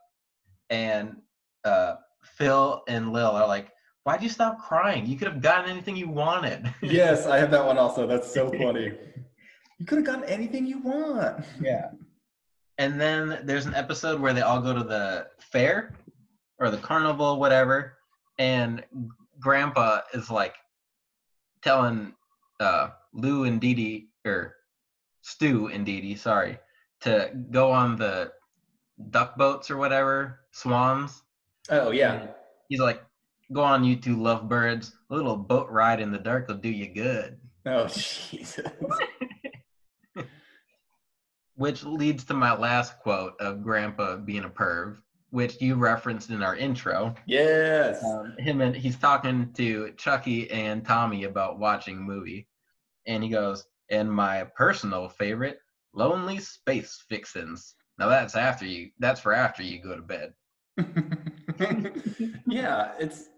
[0.69, 1.17] and
[1.63, 3.71] uh, Phil and Lil are like,
[4.03, 5.05] "Why'd you stop crying?
[5.05, 8.07] You could have gotten anything you wanted." Yes, I have that one also.
[8.07, 8.93] That's so funny.
[9.79, 11.45] You could have gotten anything you want.
[11.61, 11.91] Yeah.
[12.77, 15.93] And then there's an episode where they all go to the fair
[16.59, 17.97] or the carnival, whatever,
[18.37, 18.83] and
[19.39, 20.55] Grandpa is like
[21.61, 22.13] telling
[22.59, 24.55] uh, Lou and Didi, or
[25.21, 26.57] Stu and Didi, sorry,
[27.01, 28.31] to go on the
[29.09, 31.21] duck boats or whatever, swans.
[31.69, 32.27] Oh, yeah.
[32.69, 33.03] He's like,
[33.51, 34.93] go on, you two lovebirds.
[35.09, 37.37] A little boat ride in the dark will do you good.
[37.65, 37.87] Oh,
[38.29, 38.67] Jesus.
[41.55, 44.97] Which leads to my last quote of Grandpa being a perv,
[45.29, 47.15] which you referenced in our intro.
[47.25, 48.03] Yes.
[48.03, 52.49] Um, him and he's talking to Chucky and Tommy about watching a movie,
[53.07, 55.59] and he goes, "And my personal favorite,
[55.95, 58.91] Lonely Space Vixens." Now that's after you.
[58.99, 60.33] That's for after you go to bed.
[62.47, 63.29] yeah, it's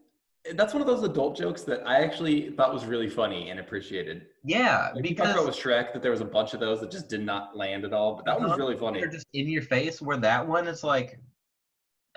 [0.55, 4.27] that's one of those adult jokes that I actually thought was really funny and appreciated.
[4.43, 7.09] Yeah, Like because about with Shrek that there was a bunch of those that just
[7.09, 8.59] did not land at all, but that one was uh-huh.
[8.59, 8.99] really funny.
[8.99, 10.01] they're just in your face.
[10.01, 11.19] Where that one is like,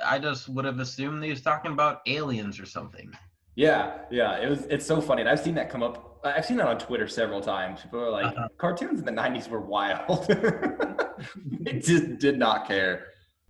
[0.05, 3.13] I just would have assumed that he was talking about aliens or something.
[3.57, 4.65] Yeah, yeah, it was.
[4.67, 6.10] It's so funny, and I've seen that come up.
[6.25, 7.81] I've seen that on Twitter several times.
[7.83, 8.49] People are like, Uh-huh.
[8.59, 10.27] cartoons in the '90s were wild.
[11.61, 13.07] they just did not care.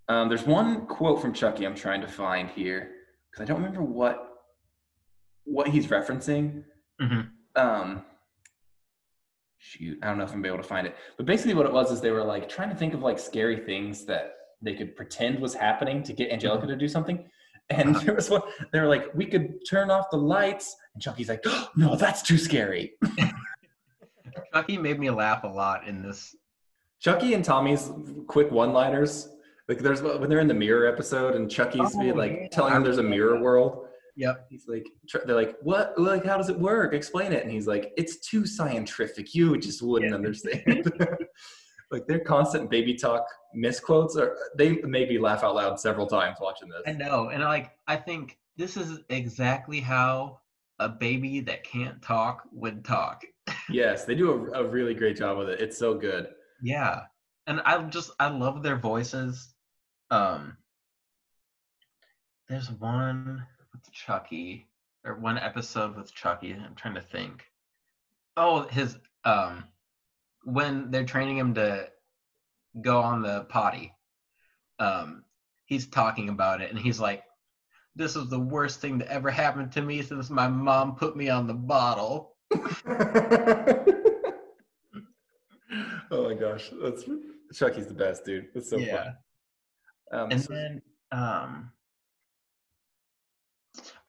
[0.07, 2.91] Um, there's one quote from Chucky I'm trying to find here
[3.29, 4.27] because I don't remember what
[5.43, 6.63] what he's referencing.
[7.01, 7.29] Mhm.
[7.55, 8.05] Um,
[9.57, 10.95] shoot, I don't know if I'm gonna be able to find it.
[11.17, 13.57] But basically, what it was is they were like trying to think of like scary
[13.57, 17.29] things that they could pretend was happening to get Angelica to do something.
[17.71, 18.41] And there was one.
[18.71, 22.21] They were like, "We could turn off the lights," and Chucky's like, oh, "No, that's
[22.21, 22.93] too scary."
[24.53, 26.35] Chucky made me laugh a lot in this.
[26.99, 27.91] Chucky and Tommy's
[28.27, 29.29] quick one-liners.
[29.67, 32.47] Like there's when they're in the mirror episode, and Chucky's be Oh, like yeah.
[32.49, 33.85] telling them there's a mirror world.
[34.17, 34.47] Yep.
[34.49, 34.85] He's like,
[35.25, 35.97] they're like, what?
[35.97, 36.93] Like, how does it work?
[36.93, 37.43] Explain it.
[37.43, 39.33] And he's like, it's too scientific.
[39.33, 40.15] You just wouldn't Yeah.
[40.17, 40.91] understand.
[41.91, 46.37] like their constant baby talk misquotes are they made me laugh out loud several times
[46.39, 46.81] watching this.
[46.87, 50.39] I know, and like I think this is exactly how
[50.79, 53.23] a baby that can't talk would talk.
[53.69, 55.59] yes, they do a, a really great job with it.
[55.59, 56.29] It's so good.
[56.61, 57.01] Yeah,
[57.47, 59.53] and I just I love their voices.
[60.09, 60.57] Um,
[62.47, 64.67] there's one with Chucky,
[65.05, 66.53] or one episode with Chucky.
[66.53, 67.43] I'm trying to think.
[68.37, 69.65] Oh, his um,
[70.43, 71.89] when they're training him to
[72.81, 73.93] go on the potty,
[74.79, 75.23] um,
[75.65, 77.23] he's talking about it, and he's like,
[77.95, 81.29] "This is the worst thing that ever happened to me since my mom put me
[81.29, 82.35] on the bottle."
[86.11, 87.03] oh my gosh, that's
[87.53, 88.47] Chucky's the best, dude.
[88.55, 89.03] It's so Yeah.
[89.03, 89.17] fun.
[90.13, 91.71] Um, And so- then, um,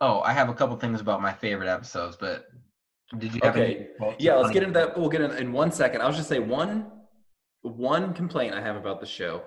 [0.00, 2.46] oh, I have a couple things about my favorite episodes, but
[3.18, 3.88] did you Okay.
[4.00, 4.96] any yeah, let's get into that.
[4.96, 6.00] We'll get in in one second.
[6.02, 6.90] I'll just say one
[7.62, 9.44] one complaint I have about the show.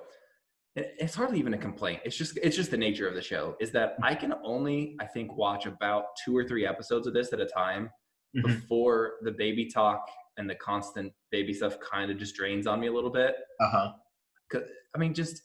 [0.77, 2.01] It's hardly even a complaint.
[2.05, 3.55] It's just it's just the nature of the show.
[3.59, 7.31] Is that I can only I think watch about two or three episodes of this
[7.33, 7.89] at a time
[8.35, 8.43] Mhm.
[8.43, 10.05] before the baby talk
[10.37, 13.35] and the constant baby stuff kind of just drains on me a little bit.
[13.61, 13.93] Uh-huh.
[14.93, 15.41] I mean, just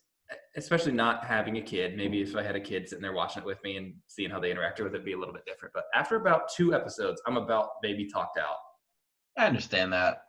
[0.57, 1.97] especially not having a kid.
[1.97, 4.40] Maybe if I had a kid sitting there watching it with me and seeing how
[4.40, 5.73] they interacted with it, be a little bit different.
[5.75, 8.57] But after about two episodes, I'm about baby talked out.
[9.38, 10.23] I understand that.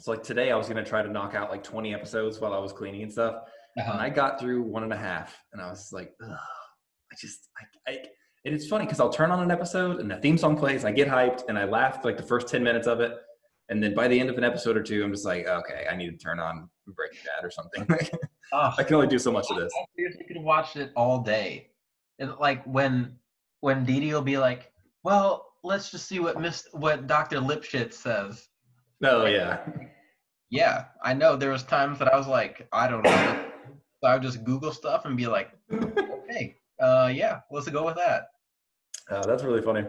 [0.00, 2.58] So like today, I was gonna try to knock out like 20 episodes while I
[2.58, 3.36] was cleaning and stuff,
[3.76, 3.98] and Uh-huh.
[4.00, 7.48] I got through one and a half, and I was like, Ugh, I just,
[7.86, 7.98] I, I
[8.44, 10.92] and it's funny because I'll turn on an episode and the theme song plays, and
[10.92, 13.12] I get hyped, and I laugh like the first 10 minutes of it,
[13.68, 15.96] and then by the end of an episode or two, I'm just like, okay, I
[15.96, 17.86] need to turn on Breaking Bad or something.
[18.52, 19.72] Oh, I can only do so much of this.
[19.98, 21.70] I can watch it all day.
[22.18, 23.16] And like when
[23.60, 24.72] when Dee will be like,
[25.04, 28.48] "Well, let's just see what Miss what Doctor Lipschitz says."
[29.02, 29.66] Oh yeah.
[30.50, 31.34] Yeah, I know.
[31.34, 33.44] There was times that I was like, I don't know.
[34.02, 37.96] So I would just Google stuff and be like, okay, uh, yeah, let's go with
[37.96, 38.24] that.
[39.10, 39.84] Uh, that's really funny.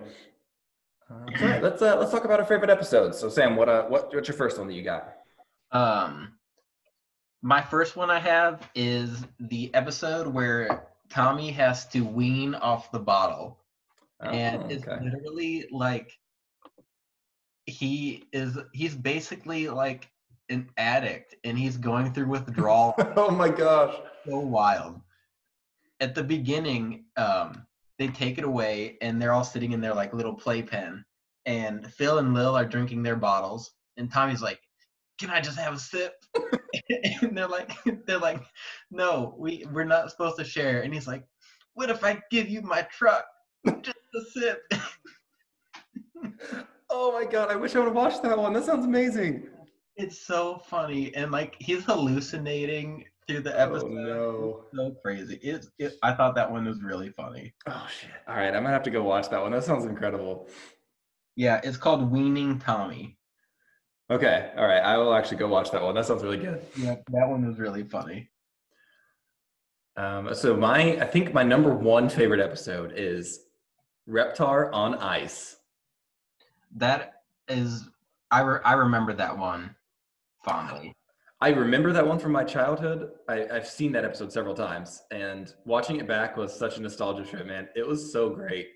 [1.10, 3.18] All right, let's uh, let's talk about our favorite episodes.
[3.20, 5.14] So, Sam, what uh, what what's your first one that you got?
[5.72, 6.34] Um,
[7.42, 13.00] my first one I have is the episode where Tommy has to wean off the
[13.00, 13.60] bottle,
[14.22, 15.04] and Oh, it's okay.
[15.04, 16.18] literally like
[17.66, 20.10] he is he's basically like
[20.50, 23.96] an addict, and he's going through withdrawal oh my gosh.
[24.26, 25.02] so wild.
[26.00, 27.66] At the beginning, um,
[28.04, 31.06] they take it away and they're all sitting in their like little playpen.
[31.46, 34.60] And Phil and Lil are drinking their bottles, and Tommy's like,
[35.20, 36.14] "Can I just have a sip?"
[37.22, 37.72] and they're like,
[38.06, 38.42] "They're like,
[38.92, 41.26] no, we we're not supposed to share." And he's like,
[41.74, 43.26] "What if I give you my truck,
[43.82, 44.62] just a sip?"
[46.96, 48.54] Oh my god, I wish I would have watched that one.
[48.54, 49.50] That sounds amazing.
[49.98, 53.92] it's so funny, and like he's hallucinating through the Oh episode.
[53.92, 54.66] no.
[54.74, 55.40] So crazy.
[55.42, 57.54] It's it, I thought that one was really funny.
[57.68, 58.10] Oh shit.
[58.28, 59.52] All right, I'm gonna have to go watch that one.
[59.52, 60.48] That sounds incredible.
[61.36, 63.18] Yeah, it's called Weaning Tommy.
[64.12, 65.96] Okay, all right, I will actually go watch that one.
[65.96, 66.62] That sounds really good.
[66.78, 68.30] Yeah, that one was really funny.
[69.96, 73.46] Um, so my, I think my number one favorite episode is
[74.10, 75.56] Reptar on Ice.
[76.76, 77.88] That is,
[78.32, 79.76] I re- I remember that one
[80.44, 80.94] fondly.
[81.44, 83.10] I remember that one from my childhood.
[83.28, 87.26] I, I've seen that episode several times, and watching it back was such a nostalgia
[87.26, 87.68] trip, man.
[87.76, 88.68] It was so great.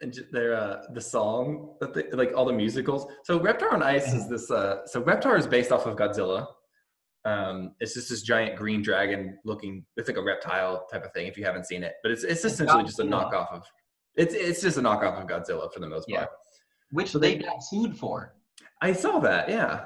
[0.00, 3.06] And just their uh, the song that they like all the musicals.
[3.24, 4.50] So Reptar on Ice is this.
[4.50, 6.46] Uh, so Reptar is based off of Godzilla.
[7.26, 9.84] Um, it's just this giant green dragon looking.
[9.98, 11.26] It's like a reptile type of thing.
[11.26, 13.64] If you haven't seen it, but it's it's essentially just a knockoff of.
[14.16, 16.20] It's it's just a knockoff of Godzilla for the most Yeah.
[16.20, 16.30] part.
[16.90, 18.34] Which So they they- got sued for.
[18.80, 19.50] I saw that.
[19.50, 19.84] Yeah,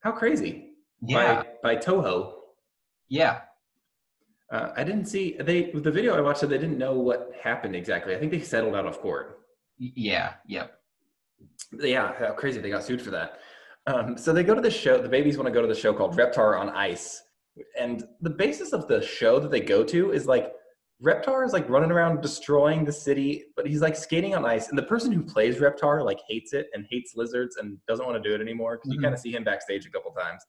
[0.00, 0.66] how crazy.
[1.02, 2.32] Yeah, By, by Toho.
[3.08, 3.40] yeah.
[4.52, 6.40] Uh, I didn't see they the video I watched.
[6.40, 8.16] They didn't know what happened exactly.
[8.16, 9.38] I think they settled out of court.
[9.78, 10.72] Yeah, yep.
[11.72, 13.38] Yeah, how crazy they got sued for that.
[13.86, 15.00] Um, so they go to the show.
[15.00, 17.22] The babies want to go to the show called Reptar on Ice,
[17.78, 20.52] and the basis of the show that they go to is like
[21.00, 24.68] Reptar is like running around destroying the city, but he's like skating on ice.
[24.68, 28.20] And the person who plays Reptar like hates it and hates lizards and doesn't want
[28.20, 29.04] to do it anymore because you Mhm.
[29.04, 30.44] kind of see him backstage a couple times.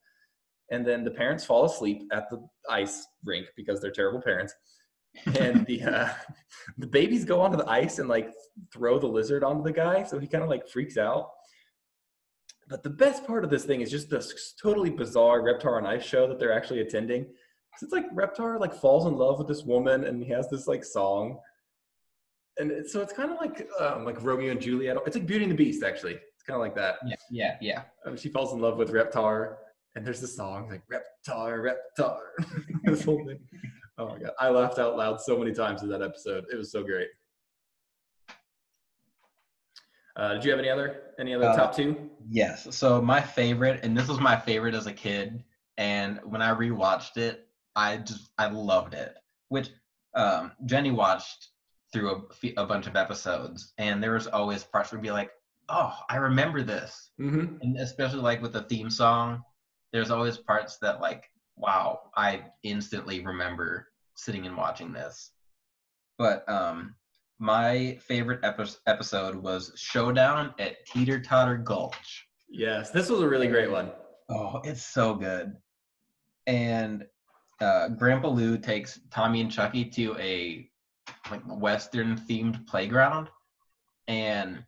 [0.71, 4.53] And then the parents fall asleep at the ice rink because they're terrible parents.
[5.37, 6.09] and the uh,
[6.77, 8.31] the babies go onto the ice and like
[8.73, 11.29] throw the lizard onto the guy, so he kind of like freaks out.
[12.69, 16.05] But the best part of this thing is just this totally bizarre Reptar on Ice
[16.05, 17.25] show that they're actually attending.
[17.25, 20.67] 'Cause it's like Reptar like falls in love with this woman and he has this
[20.67, 21.37] like song,
[22.57, 24.95] and it's, so it's kind of like um, like Romeo and Juliet.
[25.05, 26.13] It's like Beauty and the Beast actually.
[26.13, 26.95] It's kind of like that.
[27.05, 27.81] Yeah, yeah, yeah.
[28.05, 29.57] Um, she falls in love with Reptar,
[29.95, 32.17] and there's this song like Reptar, Reptar.
[32.83, 33.39] this whole thing.
[33.97, 36.45] Oh my god, I laughed out loud so many times in that episode.
[36.51, 37.07] It was so great.
[40.15, 42.09] Uh, did you have any other any other Uh, top two?
[42.29, 42.67] Yes.
[42.75, 45.43] So my favorite, and this was my favorite as a kid,
[45.77, 49.15] and when I rewatched it, I just I loved it.
[49.47, 49.69] Which
[50.15, 51.49] um, Jenny watched
[51.93, 55.31] through a, a bunch of episodes, and there was always parts where it'd be like,
[55.69, 57.57] "Oh, I remember this," Mm-hmm.
[57.61, 59.41] and especially like with the theme song,
[59.91, 65.31] there's always parts that like, "Wow, I instantly remember sitting and watching this."
[66.17, 66.95] But um,
[67.39, 72.27] my favorite epi- episode was Showdown at Teeter Totter Gulch.
[72.49, 73.91] Yes, this was a really great one.
[74.29, 75.55] Oh, it's so good.
[76.47, 77.05] And
[77.59, 80.69] uh, Grandpa Lou takes Tommy and Chucky to a
[81.29, 83.29] like Western themed playground,
[84.07, 84.63] and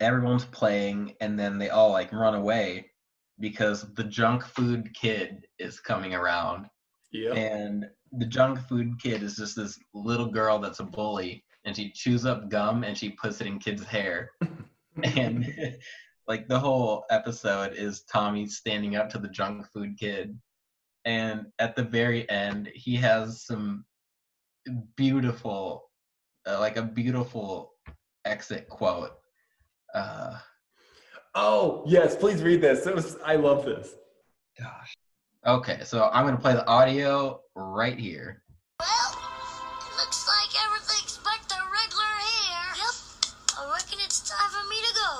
[0.00, 2.90] everyone's playing, and then they all like run away
[3.38, 6.66] because the junk food kid is coming around,
[7.12, 7.34] Yeah.
[7.34, 11.90] and the junk food kid is just this little girl that's a bully, and she
[11.90, 14.30] chews up gum and she puts it in kids' hair
[15.02, 15.46] and
[16.28, 20.38] like the whole episode is Tommy standing up to the junk food kid,
[21.04, 23.84] and at the very end, he has some
[24.96, 25.90] beautiful,
[26.48, 27.72] uh, like a beautiful
[28.24, 29.12] exit quote.
[29.94, 30.36] Uh,
[31.36, 32.86] Oh yes, please read this.
[32.86, 33.92] It was I love this.
[34.58, 34.96] gosh.
[35.46, 38.40] Okay, so I'm gonna play the audio right here.
[38.80, 39.12] Well,
[40.00, 42.68] looks like everything's back to regular here.
[42.80, 42.96] Yep.
[43.52, 45.12] I reckon it's time for me to go.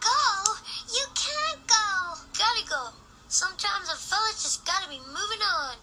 [0.00, 0.56] Go?
[0.88, 2.16] You can't go.
[2.32, 2.96] Gotta go.
[3.28, 5.76] Sometimes a fella's just gotta be moving on.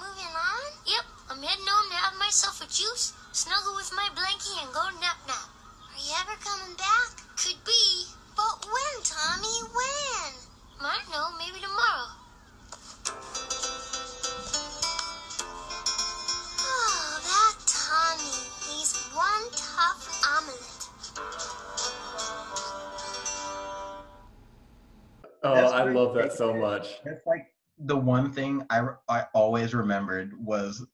[0.00, 0.64] Moving on?
[0.88, 1.04] Yep.
[1.28, 5.20] I'm heading home to have myself a juice, snuggle with my blankie, and go nap
[5.28, 5.44] nap.
[5.92, 7.20] Are you ever coming back?
[7.36, 8.15] Could be.
[8.66, 9.62] When, Tommy?
[9.72, 10.32] When?
[10.80, 11.30] I don't know.
[11.38, 12.08] Maybe tomorrow.
[16.58, 18.42] Oh, that Tommy.
[18.66, 20.76] He's one tough omelet.
[25.44, 27.00] Oh, That's I love that so much.
[27.04, 27.46] That's like
[27.78, 30.84] the one thing I, I always remembered was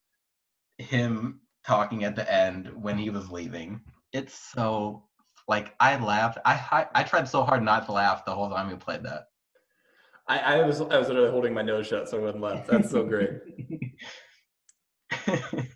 [0.76, 3.80] him talking at the end when he was leaving.
[4.12, 5.04] It's so
[5.52, 6.38] like I laughed.
[6.46, 9.24] I I, I tried so hard not to laugh the whole time we played that.
[10.26, 12.66] I, I was I was literally holding my nose shut so I wouldn't laugh.
[12.66, 13.32] That's so great.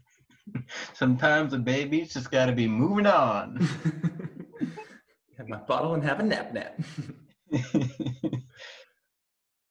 [0.94, 3.56] Sometimes a baby's just got to be moving on.
[5.36, 6.80] have my bottle and have a nap nap.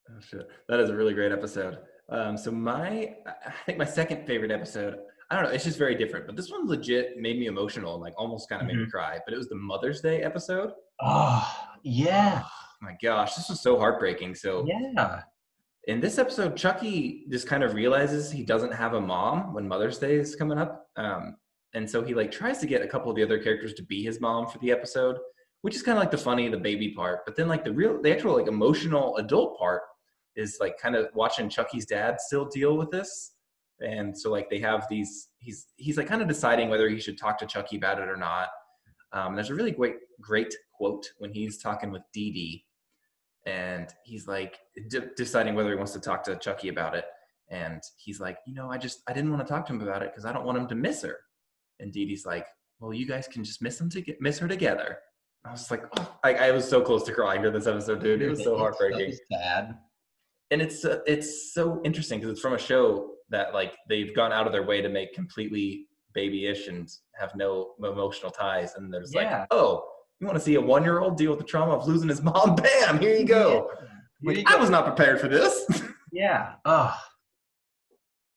[0.07, 1.79] Oh shit, that is a really great episode.
[2.09, 4.99] Um, so my, I think my second favorite episode.
[5.29, 5.51] I don't know.
[5.51, 8.61] It's just very different, but this one legit made me emotional and like almost kind
[8.61, 9.19] of made me cry.
[9.25, 10.71] But it was the Mother's Day episode.
[11.01, 11.51] oh
[11.83, 12.43] yeah,
[12.81, 14.35] Oh my gosh, this was so heartbreaking.
[14.35, 15.21] So yeah.
[15.87, 19.97] in this episode, Chucky just kind of realizes he doesn't have a mom when Mother's
[19.97, 20.87] Day is coming up.
[20.97, 21.37] Um,
[21.73, 24.03] and so he like tries to get a couple of the other characters to be
[24.03, 25.17] his mom for the episode,
[25.61, 27.25] which is kind of like the funny, the baby part.
[27.25, 29.83] But then like the real, the actual like emotional adult part
[30.35, 33.34] is like kind of watching Chucky's dad still deal with this.
[33.85, 37.17] And so like they have these, he's he's like kind of deciding whether he should
[37.17, 38.49] talk to Chucky about it or not.
[39.13, 42.65] Um, there's a really great great quote when he's talking with Didi,
[43.45, 44.57] and he's like
[44.89, 47.05] de- deciding whether he wants to talk to Chucky about it.
[47.51, 50.01] And he's like, you know, I just I didn't want to talk to him about
[50.01, 51.17] it because I don't want him to miss her.
[51.79, 52.47] And Didi's like,
[52.79, 54.97] well, you guys can just miss him to get miss her together.
[55.45, 58.21] I was like, oh, I, I was so close to crying during this episode, dude.
[58.23, 59.77] It was so heartbreaking sad.
[60.51, 64.31] And it's uh, it's so interesting because it's from a show that like they've gone
[64.31, 66.89] out of their way to make completely babyish and
[67.19, 69.39] have no emotional ties and there's Yeah.
[69.39, 69.83] like oh
[70.19, 72.21] you want to see a one year old deal with the trauma of losing his
[72.21, 72.55] mom?
[72.55, 73.69] Bam here you go.
[74.21, 75.65] Here Like, you i was not prepared for this.
[76.11, 76.53] Yeah.
[76.63, 76.95] Oh,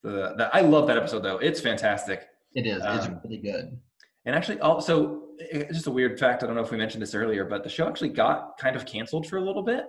[0.02, 1.38] the, the, i love that episode though.
[1.38, 2.26] It's fantastic.
[2.54, 2.82] It is.
[2.84, 3.78] It's Um, really good.
[4.24, 7.14] and actually also it's just a weird fact i don't know if we mentioned this
[7.14, 9.84] earlier but the show actually got kind of canceled for a little bit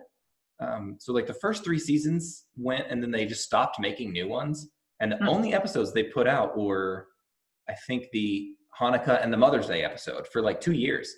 [0.59, 4.27] um, so like the first three seasons went and then they just stopped making new
[4.27, 5.29] ones and the Hmm.
[5.29, 7.07] only episodes they put out were
[7.69, 8.49] i think the
[8.79, 11.13] hanukkah and the mother's day episode for like two years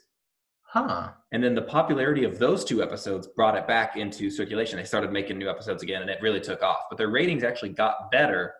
[0.63, 1.09] Huh.
[1.33, 5.11] and then the popularity of those two episodes brought it back into circulation they started
[5.11, 8.53] making new episodes again and it really took off but their ratings actually got better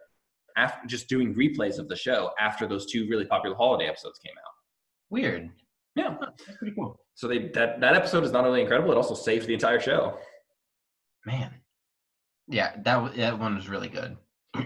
[0.57, 4.34] after just doing replays of the show after those two really popular holiday episodes came
[4.38, 4.51] out
[5.09, 5.49] Weird.
[5.95, 6.99] yeah That's pretty cool.
[7.13, 10.17] so they that, that episode is not only incredible it also saved the entire show
[11.26, 11.51] Man.
[12.47, 14.17] Yeah, that that one was really good.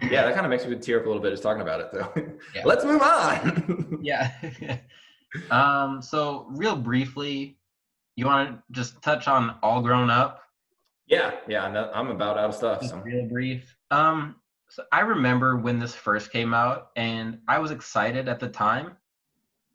[0.09, 1.91] yeah that kind of makes me tear up a little bit just talking about it
[1.91, 2.11] though.
[2.55, 2.61] Yeah.
[2.65, 4.31] let's move on Yeah.
[5.51, 6.01] um.
[6.01, 7.57] So, real briefly,
[8.15, 10.41] you want to just touch on All Grown Up?
[11.07, 13.75] yeah yeah I'm, I'm about out of stuff so real brief.
[13.91, 14.35] Um.
[14.69, 18.97] So I remember when this first came out, and I was excited at the time.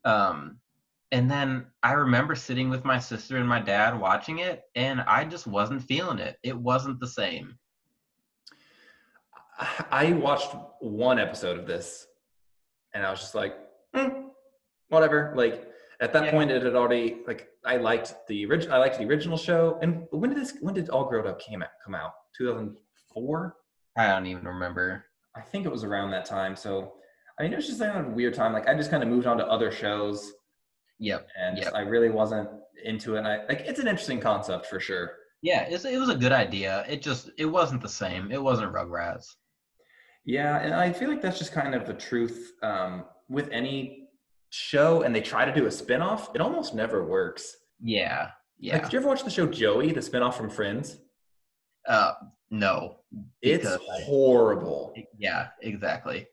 [0.05, 0.59] Um.
[1.13, 5.25] And then I remember sitting with my sister and my dad watching it, and I
[5.25, 6.37] just wasn't feeling it.
[6.45, 7.59] It wasn't the same.
[9.91, 12.07] I watched one episode of this,
[12.95, 13.57] and I was just like,
[13.95, 14.29] "Hmm,
[14.89, 15.33] whatever.
[15.37, 15.69] Like
[16.01, 16.31] at that Yeah.
[16.31, 18.75] point, it had already like I liked the original.
[18.75, 19.79] I liked the original show.
[19.83, 20.55] And when did this?
[20.61, 21.71] When did All Grown Up came out?
[21.85, 22.13] Come out?
[22.37, 22.77] Two thousand
[23.13, 23.57] four.
[23.97, 25.05] I don't even remember.
[25.37, 26.57] I think it was around that time.
[26.57, 26.95] So
[27.39, 28.53] I mean, it was just like a weird time.
[28.53, 30.33] Like I just kind of moved on to other shows,
[31.01, 31.27] Yep.
[31.41, 31.73] and Yep.
[31.75, 32.49] I really wasn't
[32.85, 33.19] into it.
[33.19, 35.13] And I like it's an interesting concept for sure.
[35.43, 36.85] Yeah, it's, it was a good idea.
[36.89, 38.31] It just it wasn't the same.
[38.31, 39.25] It wasn't Rugrats.
[40.27, 44.09] Yeah, and I feel like that's just kind of the truth um, with any
[44.51, 47.57] show, and they try to do a spin-off, it almost never works.
[47.83, 48.75] Yeah, yeah.
[48.75, 50.99] Like, did you ever watch the show Joey, the spin-off from Friends?
[51.89, 52.13] uh,
[52.51, 52.97] no.
[53.41, 54.93] It's Because I- horrible.
[55.19, 56.27] Yeah, exactly.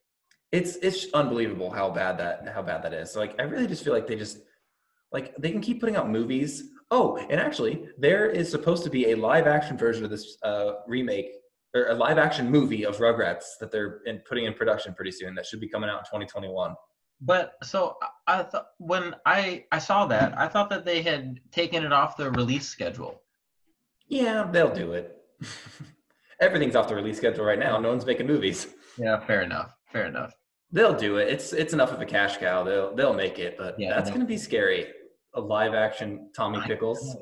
[0.51, 3.11] It's it's unbelievable how bad that how bad that is.
[3.11, 4.39] So like I really just feel like they just
[5.11, 6.63] like they can keep putting out movies.
[6.91, 10.73] Oh, and actually, there is supposed to be a live action version of this uh,
[10.87, 11.27] remake
[11.75, 15.35] or a live action movie of Rugrats that they're in, putting in production pretty soon.
[15.35, 16.73] That should be coming out in 2021.
[17.19, 17.97] But so
[18.27, 22.15] I- thought when I I saw that I thought that they had taken it off
[22.15, 23.21] the release schedule.
[24.07, 25.17] Yeah, they'll do it.
[26.39, 27.79] Everything's off the release schedule right now.
[27.79, 28.67] No one's making movies.
[28.97, 29.73] Yeah, fair enough.
[29.91, 30.33] Fair enough.
[30.71, 31.29] They'll do it.
[31.29, 32.63] It's it's enough of a cash cow.
[32.63, 34.87] They'll they'll make it, but Yeah, that's going to be scary.
[35.38, 37.15] A live action Tommy Pickles.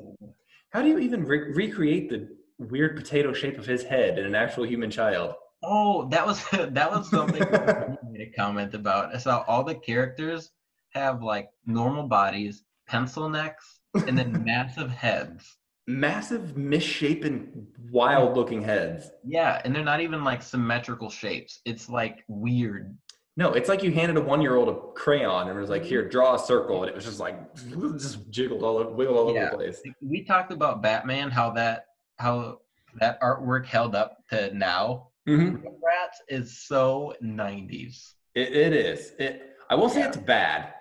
[0.70, 4.34] How do you even re- recreate the weird potato shape of his head in an
[4.34, 5.34] actual human child?
[5.62, 9.14] Oh, that was that was something I made a comment about.
[9.14, 10.50] I saw all the characters
[10.94, 15.58] have like normal bodies, pencil necks, and then massive heads.
[15.86, 19.10] Massive, misshapen, wild-looking heads.
[19.24, 21.60] Yeah, and they're not even like symmetrical shapes.
[21.66, 22.96] It's like weird.
[23.38, 26.38] No, it's like you handed a one-year-old a crayon and was like, "Here, draw a
[26.38, 27.36] circle," and it was just like
[27.98, 29.82] just jiggled all over, wiggled all over the place.
[30.00, 31.86] We talked about Batman, how that
[32.18, 32.60] how
[32.98, 35.62] that artwork held up to now, Mhm.
[35.62, 38.14] Rugrats is so 90s.
[38.34, 39.12] It, it is.
[39.18, 39.56] It.
[39.68, 40.08] I won't say Yeah.
[40.08, 40.72] it's bad,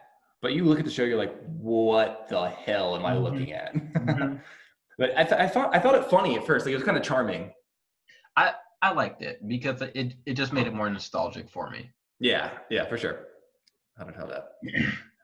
[0.42, 3.24] but you look at the show, you're like, what the hell am I Mhm.
[3.24, 3.74] looking at?
[3.74, 4.40] Mhm.
[4.98, 6.66] but I, th- I thought I thought it funny at first.
[6.66, 7.52] Like it was kind of charming.
[8.38, 11.92] I I liked it because it, it just made it more nostalgic for me.
[12.20, 13.28] Yeah, yeah, for sure.
[14.00, 14.52] I don't know that.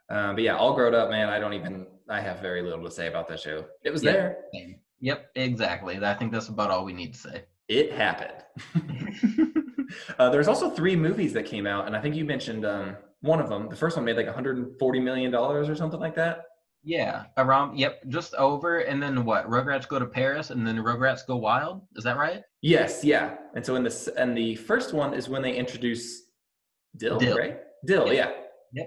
[0.10, 1.30] Um, but yeah, all grown up, man.
[1.30, 1.88] I don't even.
[2.10, 3.66] I have very little to say about that show.
[3.84, 4.12] It was Yeah.
[4.12, 4.38] there.
[5.00, 5.98] Yep, exactly.
[6.04, 7.44] I think that's about all we need to say.
[7.68, 8.34] It happened.
[10.20, 13.39] uh, there's also three movies that came out, and I think you mentioned um, one
[13.39, 13.70] of them.
[13.70, 16.44] The first one made like 140 million dollars or something like that.
[16.84, 18.80] Yeah, around, yep, just over.
[18.80, 19.48] And then what?
[19.48, 21.82] Rugrats go to Paris and then Rugrats go wild?
[21.96, 22.42] Is that right?
[22.62, 23.36] Yes, yeah.
[23.56, 26.24] And so in this, and the first one is when they introduce
[26.98, 27.38] Dill, Dill.
[27.38, 27.58] right?
[27.86, 28.36] Dill, Yep.
[28.74, 28.84] yeah.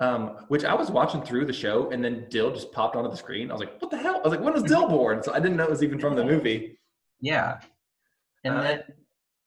[0.00, 3.16] Um, which I was watching through the show, and then Dill just popped onto the
[3.16, 3.50] screen.
[3.50, 5.40] I was like, "What the hell?" I was like, "When was Dill born?" So I
[5.40, 6.78] didn't know it was even from the movie.
[7.20, 7.60] Yeah.
[8.44, 8.82] And Uh, then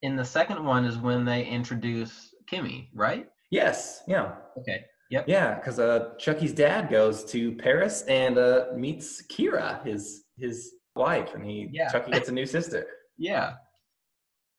[0.03, 3.27] in the second one is when they introduce Kimi, right?
[3.49, 4.85] Yes, yeah, Okay.
[5.09, 5.25] Yep.
[5.27, 5.55] yeah.
[5.55, 11.43] Because uh, Chucky's dad goes to Paris and uh, meets Kira, his his wife, and
[11.43, 11.89] he Yeah.
[11.91, 12.85] Chucky gets a new sister.
[13.17, 13.53] Yeah.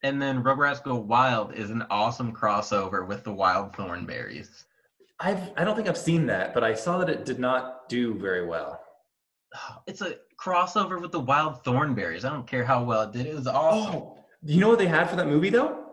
[0.05, 4.65] And then Rugrats Go Wild is an awesome crossover with the Wild Thornberrys.
[5.19, 8.15] I've I don't think I've seen that, but I saw that it did not do
[8.15, 8.85] very well.
[9.87, 12.27] It's a crossover with the Wild Thornberrys.
[12.27, 13.27] I don't care how well it did.
[13.27, 13.95] It was oh, awesome.
[13.97, 15.87] Oh, do you know what they had for that movie though?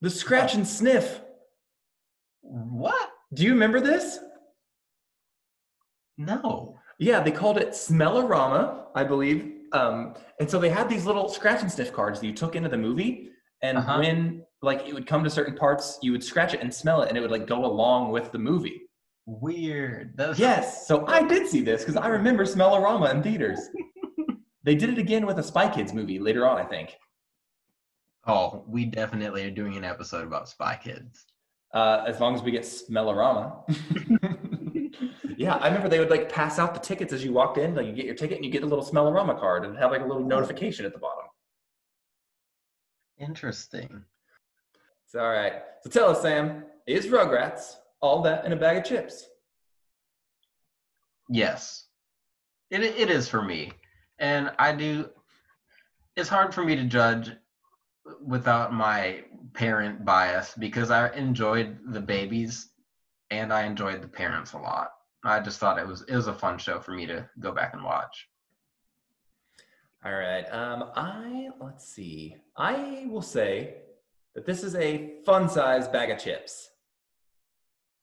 [0.00, 1.20] The scratch and sniff.
[2.42, 3.10] What?
[3.34, 4.20] Do you remember this?
[6.16, 6.78] No.
[6.98, 9.61] Yeah, they called it Smellorama, I believe.
[9.72, 12.68] Um, and so they had these little scratch and sniff cards that you took into
[12.68, 13.30] the movie,
[13.62, 13.98] and Uh-huh.
[13.98, 17.08] when like it would come to certain parts, you would scratch it and smell it,
[17.08, 18.82] and it would like go along with the movie.
[19.26, 20.12] Weird.
[20.16, 23.60] That's Yes, so I did see this because I remember Smellorama in theaters.
[24.62, 26.96] they did it again with a Spy Kids movie later on, I think.
[28.26, 31.24] Oh, we definitely are doing an episode about Spy Kids.
[31.74, 33.64] Uh, as long as we get Smellorama.
[35.42, 37.74] yeah, I remember they would like pass out the tickets as you walked in.
[37.74, 40.00] Like you get your ticket and you get a little Smellorama card and have like
[40.00, 40.28] a little oh.
[40.28, 41.24] notification at the bottom.
[43.18, 44.04] Interesting.
[45.04, 45.54] It's all right.
[45.82, 49.26] So tell us, Sam, is Rugrats all that in a bag of chips?
[51.28, 51.86] Yes.
[52.70, 53.72] It it is for me.
[54.20, 55.10] And I do
[56.14, 57.32] it's hard for me to judge
[58.24, 59.24] without my
[59.54, 62.68] parent bias because I enjoyed the babies
[63.30, 64.92] and I enjoyed the parents a lot.
[65.24, 67.74] I just thought it was it was a fun show for me to go back
[67.74, 68.28] and watch.
[70.04, 70.42] All right.
[70.52, 72.36] Um, I let's see.
[72.56, 73.76] I will say
[74.34, 76.70] that this is a fun-sized bag of chips.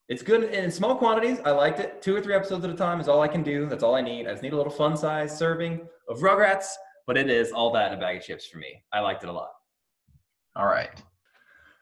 [0.07, 1.39] It's good in small quantities.
[1.43, 2.01] I liked it.
[2.01, 3.67] Two or three episodes at a time is all I can do.
[3.67, 4.27] That's all I need.
[4.27, 6.67] I just need a little fun-sized serving of Rugrats,
[7.05, 8.81] but it is all that in a bag of chips for me.
[8.93, 9.51] I liked it a lot.
[10.55, 11.03] All right.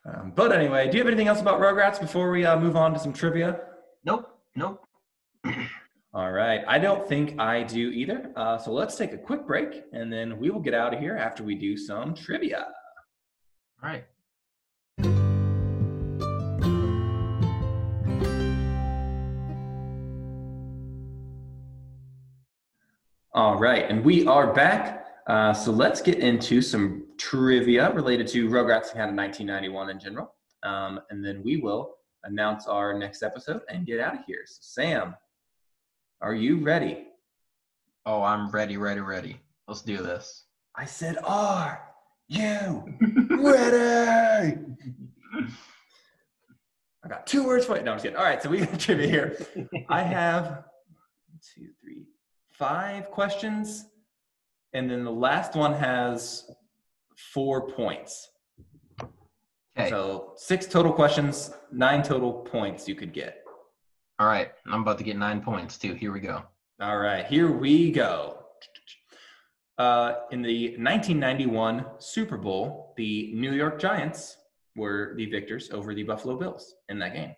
[0.05, 2.93] Um, but anyway, do you have anything else about Rugrats before we uh, move on
[2.93, 3.59] to some trivia?
[4.03, 4.27] Nope.
[4.55, 4.86] Nope.
[6.17, 6.63] All right.
[6.67, 8.31] I don't think I do either.
[8.35, 11.15] Uh, so let's take a quick break and then we will get out of here
[11.15, 12.69] after we do some trivia.
[13.83, 14.03] All right.
[23.35, 23.85] All right.
[23.87, 25.05] And we are back.
[25.27, 29.99] Uh, so let's get into some trivia related to Rugrats and kind of 1991 in
[29.99, 30.33] general.
[30.63, 34.45] Um, and then we will announce our next episode and get out of here.
[34.47, 35.13] So, Sam,
[36.21, 37.05] are you ready?
[38.05, 39.39] Oh, I'm ready, ready, ready.
[39.67, 40.45] Let's do this.
[40.75, 41.81] I said, Are
[42.27, 42.83] you
[43.29, 44.59] ready?
[47.03, 47.83] I got two words for you.
[47.83, 48.17] No, I'm just kidding.
[48.17, 49.37] All right, so we got trivia here.
[49.89, 52.05] I have one, two, three,
[52.51, 53.85] five questions,
[54.73, 56.49] and then the last one has
[57.33, 58.29] four points.
[59.77, 59.89] Okay.
[59.89, 63.43] So six total questions, nine total points you could get.
[64.19, 64.51] All right.
[64.65, 65.93] I'm about to get nine points too.
[65.93, 66.43] Here we go.
[66.79, 68.37] All right, here we go.
[69.79, 74.37] Uh, in the 1991 Super Bowl, the New York Giants
[74.75, 77.33] were the victors over the Buffalo Bills in that game.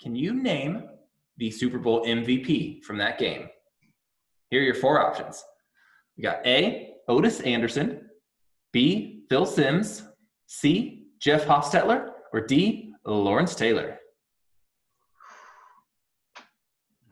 [0.00, 0.88] Can you name
[1.38, 3.48] the Super Bowl MVP from that game?
[4.50, 5.42] Here are your four options.
[6.16, 8.08] We got A, Ottis Anderson,
[8.72, 10.04] B, Phil Simms,
[10.46, 13.98] C, Jeff Hostetler, or D, Lawrence Taylor.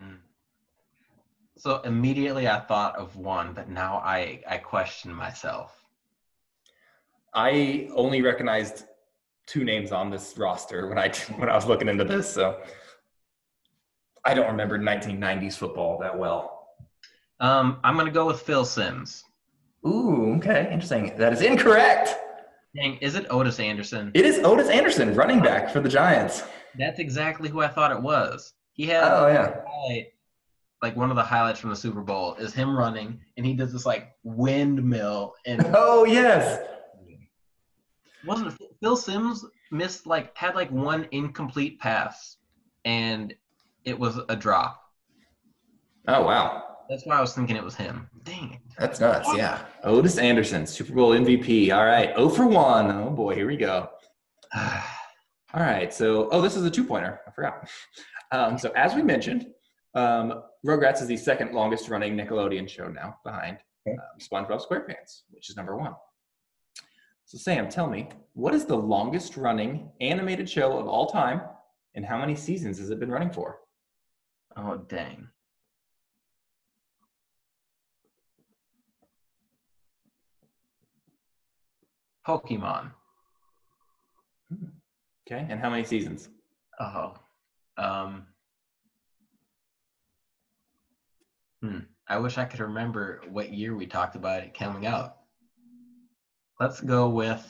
[0.02, 0.18] Mm.
[1.66, 5.84] So immediately I thought of one, but now I I question myself.
[7.34, 8.84] I only recognized
[9.48, 11.08] two names on this roster when I
[11.38, 12.60] when I was looking into this, so
[14.24, 16.68] I don't remember 1990s football that well.
[17.40, 19.24] Um, I'm gonna go with Phil Simms.
[19.84, 21.16] Ooh, okay, interesting.
[21.18, 22.14] That is incorrect.
[22.76, 24.12] Dang, is it Ottis Anderson?
[24.14, 26.44] It is Ottis Anderson, running back for the Giants.
[26.78, 28.54] That's exactly who I thought it was.
[28.74, 29.62] He had Oh yeah.
[30.82, 33.54] Highlight, like one of the highlights from the Super Bowl is him running, and he
[33.54, 36.60] does this like windmill, and Oh yes.
[38.24, 42.36] wasn't it Phil Simms missed like had like one incomplete pass,
[42.84, 43.34] and
[43.84, 44.80] it was a drop.
[46.08, 46.62] Oh wow.
[46.88, 48.08] That's why I was thinking it was him.
[48.22, 48.60] Dang it.
[48.78, 49.28] That's nuts.
[49.34, 49.58] Yeah.
[49.82, 51.74] Ottis Anderson, Super Bowl MVP.
[51.76, 52.14] All right.
[52.14, 52.90] 0 for 1.
[52.92, 53.90] Oh boy, here we go.
[54.54, 55.92] All right.
[55.92, 57.20] So, oh, this is a two pointer.
[57.26, 57.68] I forgot.
[58.30, 59.46] Um, so, as we mentioned,
[59.96, 63.58] um, Rugrats is the second longest running Nickelodeon show now behind
[63.88, 65.94] um, SpongeBob SquarePants, which is number one.
[67.24, 71.40] So, Sam, tell me, what is the longest running animated show of all time
[71.94, 73.60] and how many seasons has it been running for?
[74.56, 75.28] oh dang.
[82.26, 82.90] Pokemon.
[85.30, 85.46] Okay.
[85.48, 86.28] And how many seasons?
[86.80, 87.14] Oh.
[87.76, 88.26] Um.
[91.62, 91.78] Hmm.
[92.08, 95.16] I wish I could remember what year we talked about it coming out.
[96.60, 97.44] Let's go with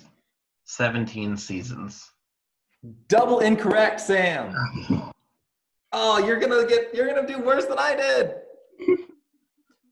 [0.65, 2.11] 17 seasons.
[3.09, 4.55] Double incorrect, Sam.
[5.99, 8.35] Oh, you're gonna get you're gonna do worse than I did.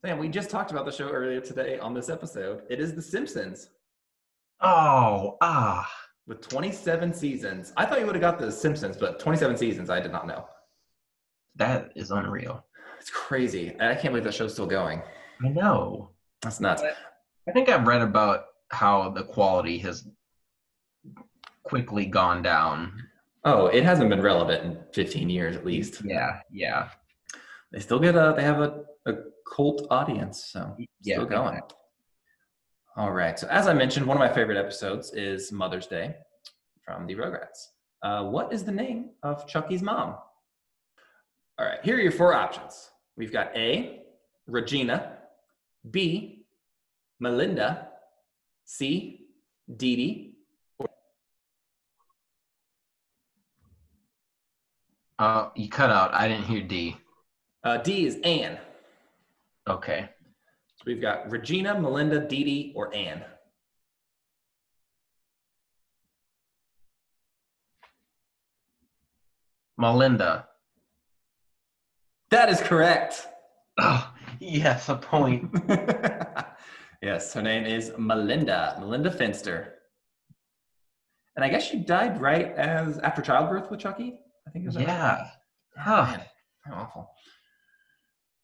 [0.05, 2.63] Sam, we just talked about the show earlier today on this episode.
[2.69, 3.71] It is The Simpsons
[4.61, 5.91] Oh, ah.
[6.27, 7.73] with 27 seasons.
[7.79, 10.47] I thought you would have got The Simpsons, but 27 seasons, I did not know.
[11.57, 12.67] That is unreal.
[13.05, 13.77] It's crazy.
[13.79, 15.03] I can't believe that show's still going.
[15.45, 16.09] I know.
[16.41, 16.83] That's nuts.
[17.47, 20.09] I think I've read about how the quality has
[21.65, 22.95] quickly gone down.
[23.45, 26.01] Oh, it hasn't been relevant in 15 years at least.
[26.03, 26.89] Yeah, yeah.
[27.75, 29.13] They still get a they have a, a
[29.55, 31.61] cult audience, so Yeah, still going.
[32.97, 33.39] All right.
[33.39, 36.15] So as I mentioned, one of my favorite episodes is Mother's Day
[36.87, 37.67] from the Rugrats.
[38.03, 40.17] Uh, what is the name of Chucky's mom?
[41.59, 41.81] All right.
[41.85, 42.93] Here are your four options.
[43.17, 44.03] We've got A,
[44.47, 45.19] Regina,
[45.89, 46.47] B,
[47.21, 47.89] Melinda,
[48.65, 49.27] C,
[49.75, 50.37] Didi.
[55.19, 56.13] Uh, you cut out.
[56.13, 56.97] I didn't hear D.
[57.63, 58.59] Uh, D is Anne.
[59.69, 60.09] Okay.
[60.77, 63.25] So we've got Regina, Melinda, Didi, or Anne.
[69.79, 70.49] Melinda.
[72.35, 73.29] That is correct.
[73.79, 75.55] Oh, yes, a point.
[77.01, 79.75] yes, her name is Melinda, Melinda Finster.
[81.37, 84.19] And I guess she died right as after childbirth with Chucky.
[84.49, 84.89] I think is that right?
[84.89, 85.31] yeah.
[85.87, 86.23] Oh, man,
[86.65, 87.11] how awful.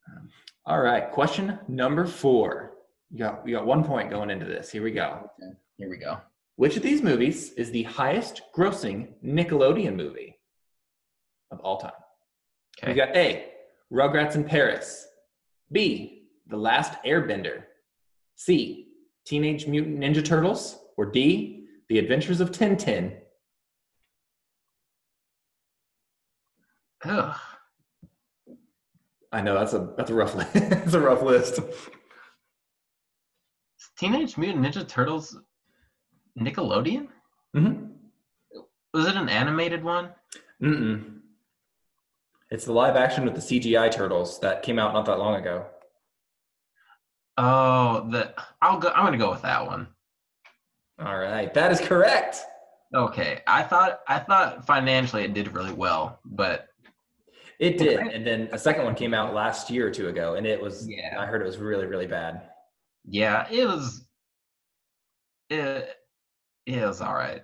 [0.08, 0.28] Um,
[0.66, 2.74] all right, question number four.
[3.10, 4.70] You got you got one point going into this.
[4.70, 5.28] Here we go.
[5.78, 6.20] Here we go.
[6.54, 10.38] Which of these movies is the highest grossing Nickelodeon movie
[11.50, 11.90] of all time?
[12.78, 12.92] Okay.
[12.92, 13.49] We got A,
[13.92, 15.06] Rugrats in Paris.
[15.72, 17.64] B, The Last Airbender.
[18.36, 18.88] C,
[19.26, 20.78] Teenage Mutant Ninja Turtles.
[20.96, 23.16] Or D, The Adventures of Tintin.
[27.04, 27.36] Ugh.
[29.32, 30.50] I know that's a that's a rough list.
[30.54, 31.60] it's a rough list.
[33.98, 35.36] Teenage Mutant Ninja Turtles
[36.38, 37.08] Nickelodeon?
[37.56, 37.86] Mm-hmm.
[38.92, 40.10] Was it an animated one?
[40.62, 41.19] Mm-mm.
[42.50, 45.66] It's the live action with the CGI turtles that came out not that long ago.
[47.36, 49.88] Oh, the I'll go I'm gonna go with that one.
[50.98, 52.38] All right, that is correct.
[52.94, 53.40] Okay.
[53.46, 56.68] I thought I thought financially it did really well, but
[57.58, 60.46] It did, and then a second one came out last year or two ago, and
[60.46, 60.88] it was.
[60.88, 61.16] Yeah.
[61.18, 62.50] I heard it was really, really bad.
[63.04, 64.06] yeah, it was
[65.50, 65.88] it,
[66.66, 67.42] it was all right.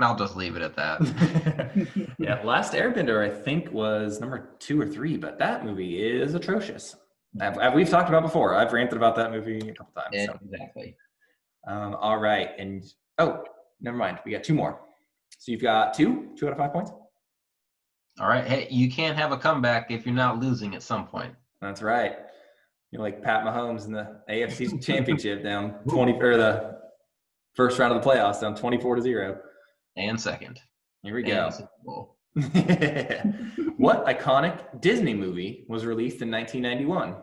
[0.00, 2.08] I'll just leave it at that.
[2.18, 6.96] yeah, Last Airbender, I think, was number two or three, but that movie is atrocious.
[7.40, 8.54] I've, I've- we've talked about before.
[8.54, 10.26] I've ranted about that movie a couple times.
[10.26, 10.38] so.
[10.44, 10.96] exactly.
[11.68, 12.82] Um, all right, and
[13.18, 13.44] oh,
[13.80, 14.18] never mind.
[14.24, 14.80] We got two more.
[15.38, 16.90] So you've got two, two out of five points.
[18.20, 18.44] All right.
[18.44, 21.34] Hey, you can't have a comeback if you're not losing at some point.
[21.60, 22.16] That's right.
[22.90, 26.78] You're like Pat Mahomes in the AFC Championship down twenty or the
[27.54, 29.38] first round of the playoffs down twenty-four to zero.
[29.96, 30.60] And second.
[31.02, 31.50] Here we go.
[33.76, 37.16] What iconic Disney movie was released in 1991?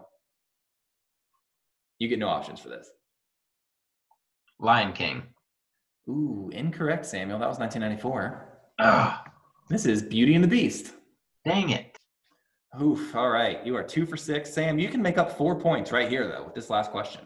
[2.00, 2.90] You get no options for this.
[4.60, 5.24] Lion King.
[6.10, 7.40] Ooh, incorrect, Samuel.
[7.40, 8.60] That was 1994.
[8.80, 9.24] Ah,
[9.70, 10.94] This is Beauty and the Beast.
[11.46, 11.98] dang it.
[12.82, 13.16] Oof.
[13.16, 13.66] All right.
[13.66, 14.54] You are two for six.
[14.54, 17.22] Sam, you can make up four points right here, though, with this last question.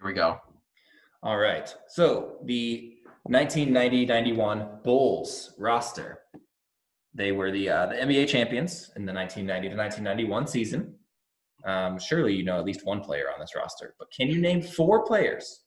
[0.00, 0.38] Here we go.
[1.22, 1.72] All right.
[1.88, 2.97] So the
[3.28, 6.20] 1990-91 Bulls roster.
[7.14, 10.94] They were the uh, the NBA champions in the 1990 to 1991 season.
[11.64, 14.62] Um, surely you know at least one player on this roster, but can you name
[14.62, 15.64] four players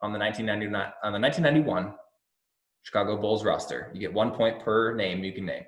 [0.00, 1.94] on the 1999 on the 1991
[2.82, 3.90] Chicago Bulls roster?
[3.92, 5.64] You get one point per name you can name.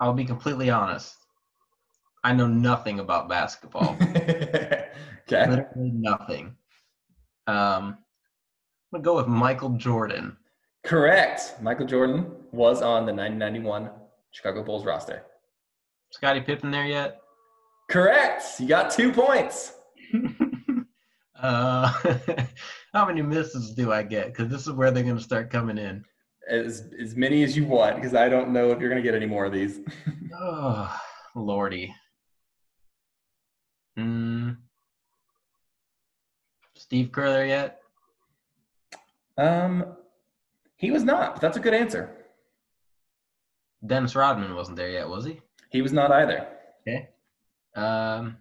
[0.00, 1.16] I'll be completely honest.
[2.24, 3.96] I know nothing about basketball.
[4.02, 4.90] okay.
[5.28, 6.56] Literally nothing.
[7.46, 7.98] Um,
[8.94, 10.36] I'm gonna go with Michael Jordan.
[10.84, 11.56] Correct.
[11.60, 13.90] Michael Jordan was on the 1991
[14.30, 15.24] Chicago Bulls roster.
[16.10, 17.20] Scottie Pippen there yet?
[17.90, 18.44] Correct.
[18.60, 19.72] You got two points.
[21.42, 21.92] uh,
[22.92, 24.28] how many misses do I get?
[24.28, 26.04] Because this is where they're gonna start coming in.
[26.48, 29.26] As as many as you want, because I don't know if you're gonna get any
[29.26, 29.80] more of these.
[30.36, 30.92] Oh,
[31.36, 31.94] lordy.
[33.96, 34.50] Hmm.
[36.76, 37.80] Steve Kerr there yet?
[39.38, 39.96] Um,
[40.76, 41.34] he was not.
[41.34, 42.10] But that's a good answer.
[43.84, 45.40] Dennis Rodman wasn't there yet, was he?
[45.70, 46.46] He was not either.
[46.86, 47.08] Okay.
[47.76, 48.36] Um.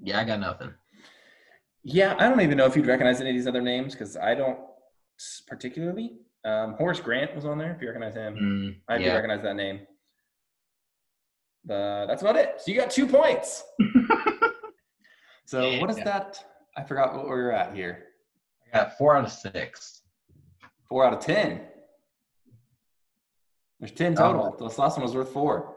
[0.00, 0.72] Yeah, I got nothing.
[1.82, 4.34] Yeah, I don't even know if you'd recognize any of these other names because I
[4.34, 4.58] don't
[5.46, 6.18] particularly.
[6.44, 7.72] Um, Horace Grant was on there.
[7.74, 9.14] If you recognize him, Mm, I do yeah.
[9.14, 9.80] recognize that name.
[11.64, 12.60] But that's about it.
[12.60, 13.64] So you got two points.
[15.46, 16.04] so what is Yeah.
[16.04, 16.44] that?
[16.76, 18.04] I forgot what we we're at here.
[18.72, 20.02] I got four out of six.
[20.88, 21.62] Four out of ten.
[23.80, 24.32] There's ten oh.
[24.32, 24.68] total.
[24.68, 25.74] This last one was worth four.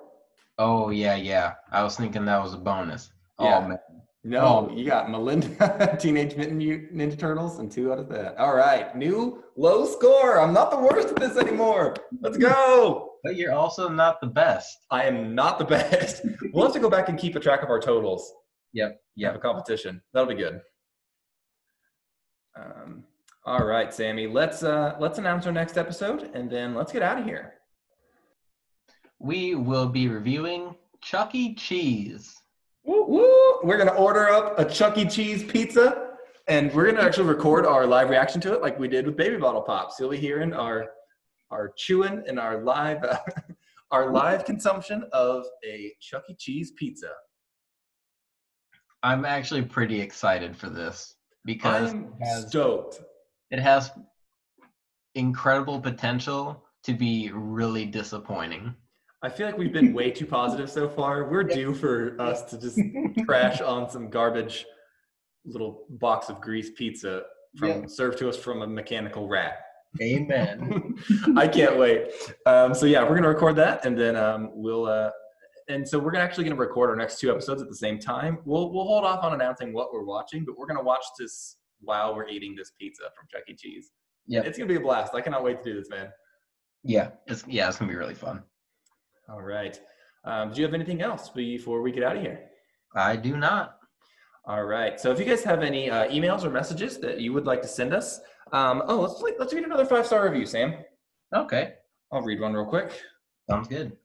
[0.57, 1.53] Oh yeah, yeah.
[1.71, 3.11] I was thinking that was a bonus.
[3.37, 3.57] Oh, yeah.
[3.57, 3.79] Oh man.
[4.25, 4.75] No, Oh.
[4.75, 8.37] you got Melinda, Teenage Mutant Mu- Ninja Turtles, and two out of that.
[8.37, 10.41] All right, new low score.
[10.41, 11.95] I'm not the worst at this anymore.
[12.21, 13.05] Let's go.
[13.21, 14.85] But you're also not the best.
[14.91, 16.25] I am not the best.
[16.53, 18.31] We'll have to go back and keep a track of our totals.
[18.71, 18.97] Yep.
[19.23, 20.01] Have a competition.
[20.13, 20.61] That'll be good.
[22.59, 23.03] Um,
[23.45, 24.27] all right, Sammy.
[24.27, 27.53] Let's uh, let's announce our next episode, and then let's get out of here.
[29.19, 31.55] We will be reviewing Chuck E.
[31.55, 32.35] Cheese.
[32.83, 33.59] Woo, woo.
[33.63, 35.05] We're gonna order up a Chuck E.
[35.05, 36.15] Cheese pizza,
[36.47, 39.37] and we're gonna actually record our live reaction to it, like we did with Baby
[39.37, 39.99] Bottle Pops.
[39.99, 40.89] You'll be hearing our
[41.51, 43.03] our chewing and our live
[43.91, 46.35] our live consumption of a Chuck E.
[46.37, 47.11] Cheese pizza.
[49.01, 51.15] I'm actually pretty excited for this
[51.45, 53.01] because I'm it has, stoked.
[53.51, 53.91] it has
[55.15, 58.73] incredible potential to be really disappointing.
[59.21, 61.29] I feel like we've been way too positive so far.
[61.29, 62.79] We're due for us to just
[63.25, 64.65] crash on some garbage
[65.45, 67.23] little box of grease pizza
[67.57, 67.81] from Yeah.
[67.87, 69.59] served to us from a mechanical rat.
[70.01, 70.95] Amen.
[71.37, 72.11] I can't wait.
[72.45, 74.85] Um, so yeah, we're gonna record that, and then um, we'll.
[74.85, 75.09] Uh,
[75.69, 78.39] and so we're actually gonna record our next two episodes at the same time.
[78.43, 82.15] We'll we'll hold off on announcing what we're watching, but we're gonna watch this while
[82.15, 83.55] we're eating this pizza from Chuck E.
[83.55, 83.91] Cheese.
[84.27, 85.13] Yeah, it's gonna be a blast.
[85.13, 86.09] I cannot wait to do this, man.
[86.83, 88.43] yeah, it's yeah, it's gonna be really fun.
[89.29, 89.79] All right.
[90.25, 92.49] Um, do you have anything else before we get out of here?
[92.95, 93.77] I do not.
[94.45, 94.99] All right.
[94.99, 97.67] So if you guys have any uh, emails or messages that you would like to
[97.67, 98.19] send us,
[98.51, 100.73] um, oh, let's let's read another five star review, Sam.
[101.35, 101.73] Okay,
[102.11, 102.91] I'll read one real quick.
[103.47, 103.95] sounds good.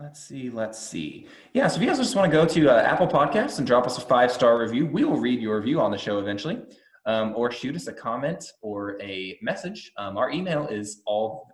[0.00, 0.48] Let's see.
[0.48, 1.26] Let's see.
[1.54, 1.66] Yeah.
[1.66, 3.98] So if you guys just want to go to uh, Apple Podcasts and drop us
[3.98, 6.62] a five star review, we will read your review on the show eventually,
[7.06, 9.90] um, or shoot us a comment or a message.
[9.96, 11.48] Um, our email is all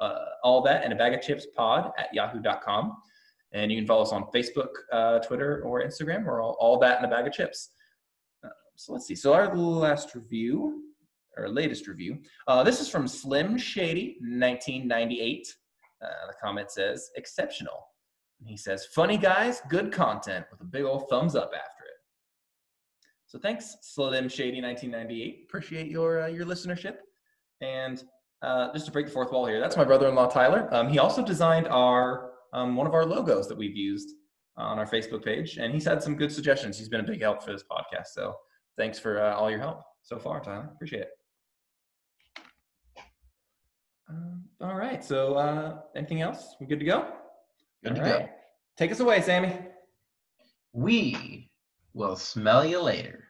[0.00, 2.96] uh, all that and a bag of chips pod at yahoo.com.
[3.50, 6.24] And you can follow us on Facebook, uh, Twitter, or Instagram.
[6.24, 7.70] We're all, all that and a bag of chips.
[8.44, 9.16] Uh, so let's see.
[9.16, 10.84] So our last review,
[11.36, 15.48] or latest review, uh, this is from Slim Shady, 1998.
[16.02, 17.88] Uh, the comment says, exceptional.
[18.40, 21.98] And he says, funny guys, good content with a big old thumbs up after it.
[23.26, 25.46] So thanks, Slim Shady 1998.
[25.48, 26.96] Appreciate your uh, your listenership.
[27.60, 28.02] And
[28.42, 30.68] uh, just to break the fourth wall here, that's my brother-in-law Tyler.
[30.72, 34.14] Um, he also designed our um, one of our logos that we've used
[34.56, 36.78] on our Facebook page, and he's had some good suggestions.
[36.78, 38.08] He's been a big help for this podcast.
[38.12, 38.34] So
[38.76, 40.70] thanks for uh, all your help so far, Tyler.
[40.74, 41.10] Appreciate it.
[44.08, 45.04] Um, all right.
[45.04, 46.56] So uh, anything else?
[46.60, 47.06] We good to go?
[47.84, 48.28] Good to All go.
[48.76, 49.56] Take us away, Sammy.
[50.72, 51.50] We
[51.94, 53.24] will smell you later.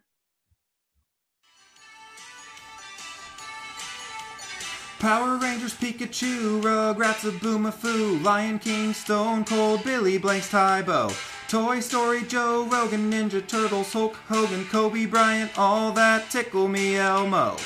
[4.99, 11.12] Power Rangers, Pikachu, Rugrats, Zoboomafoo, Lion King, Stone Cold, Billy Blanks, Tae Bo,
[11.47, 17.57] Toy Story, Joe Rogan, Ninja Turtles, Hulk Hogan, Kobe Bryant, all that tickle me Elmo.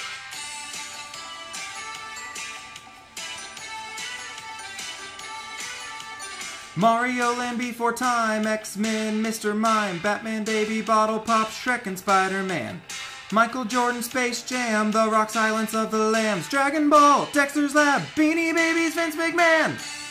[6.75, 9.55] Mario Land Before Time, X-Men, Mr.
[9.55, 12.81] Mime, Batman Baby Bottle Pop, Shrek and Spider-Man.
[13.31, 18.55] Michael Jordan, Space Jam, The Rock Silence of the Lambs, Dragon Ball, Dexter's Lab, Beanie
[18.55, 20.02] Babies, Vince McMahon.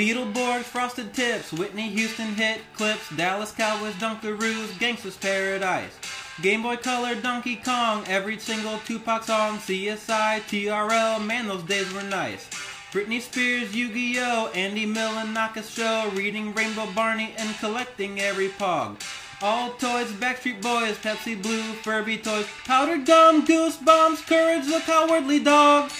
[0.00, 5.94] Beetleborgs, Frosted Tips, Whitney Houston hit clips, Dallas Cowboys, Dunkaroos, Gangsta's Paradise.
[6.40, 12.02] Game Boy Color, Donkey Kong, every single Tupac song, CSI, TRL, man those days were
[12.02, 12.48] nice.
[12.92, 18.98] Britney Spears, Yu-Gi-Oh, Andy Milonakis show, reading Rainbow Barney and collecting every pog.
[19.42, 25.90] All toys, Backstreet Boys, Pepsi Blue, Furby toys, powdered gum, goosebumps, courage the cowardly dog.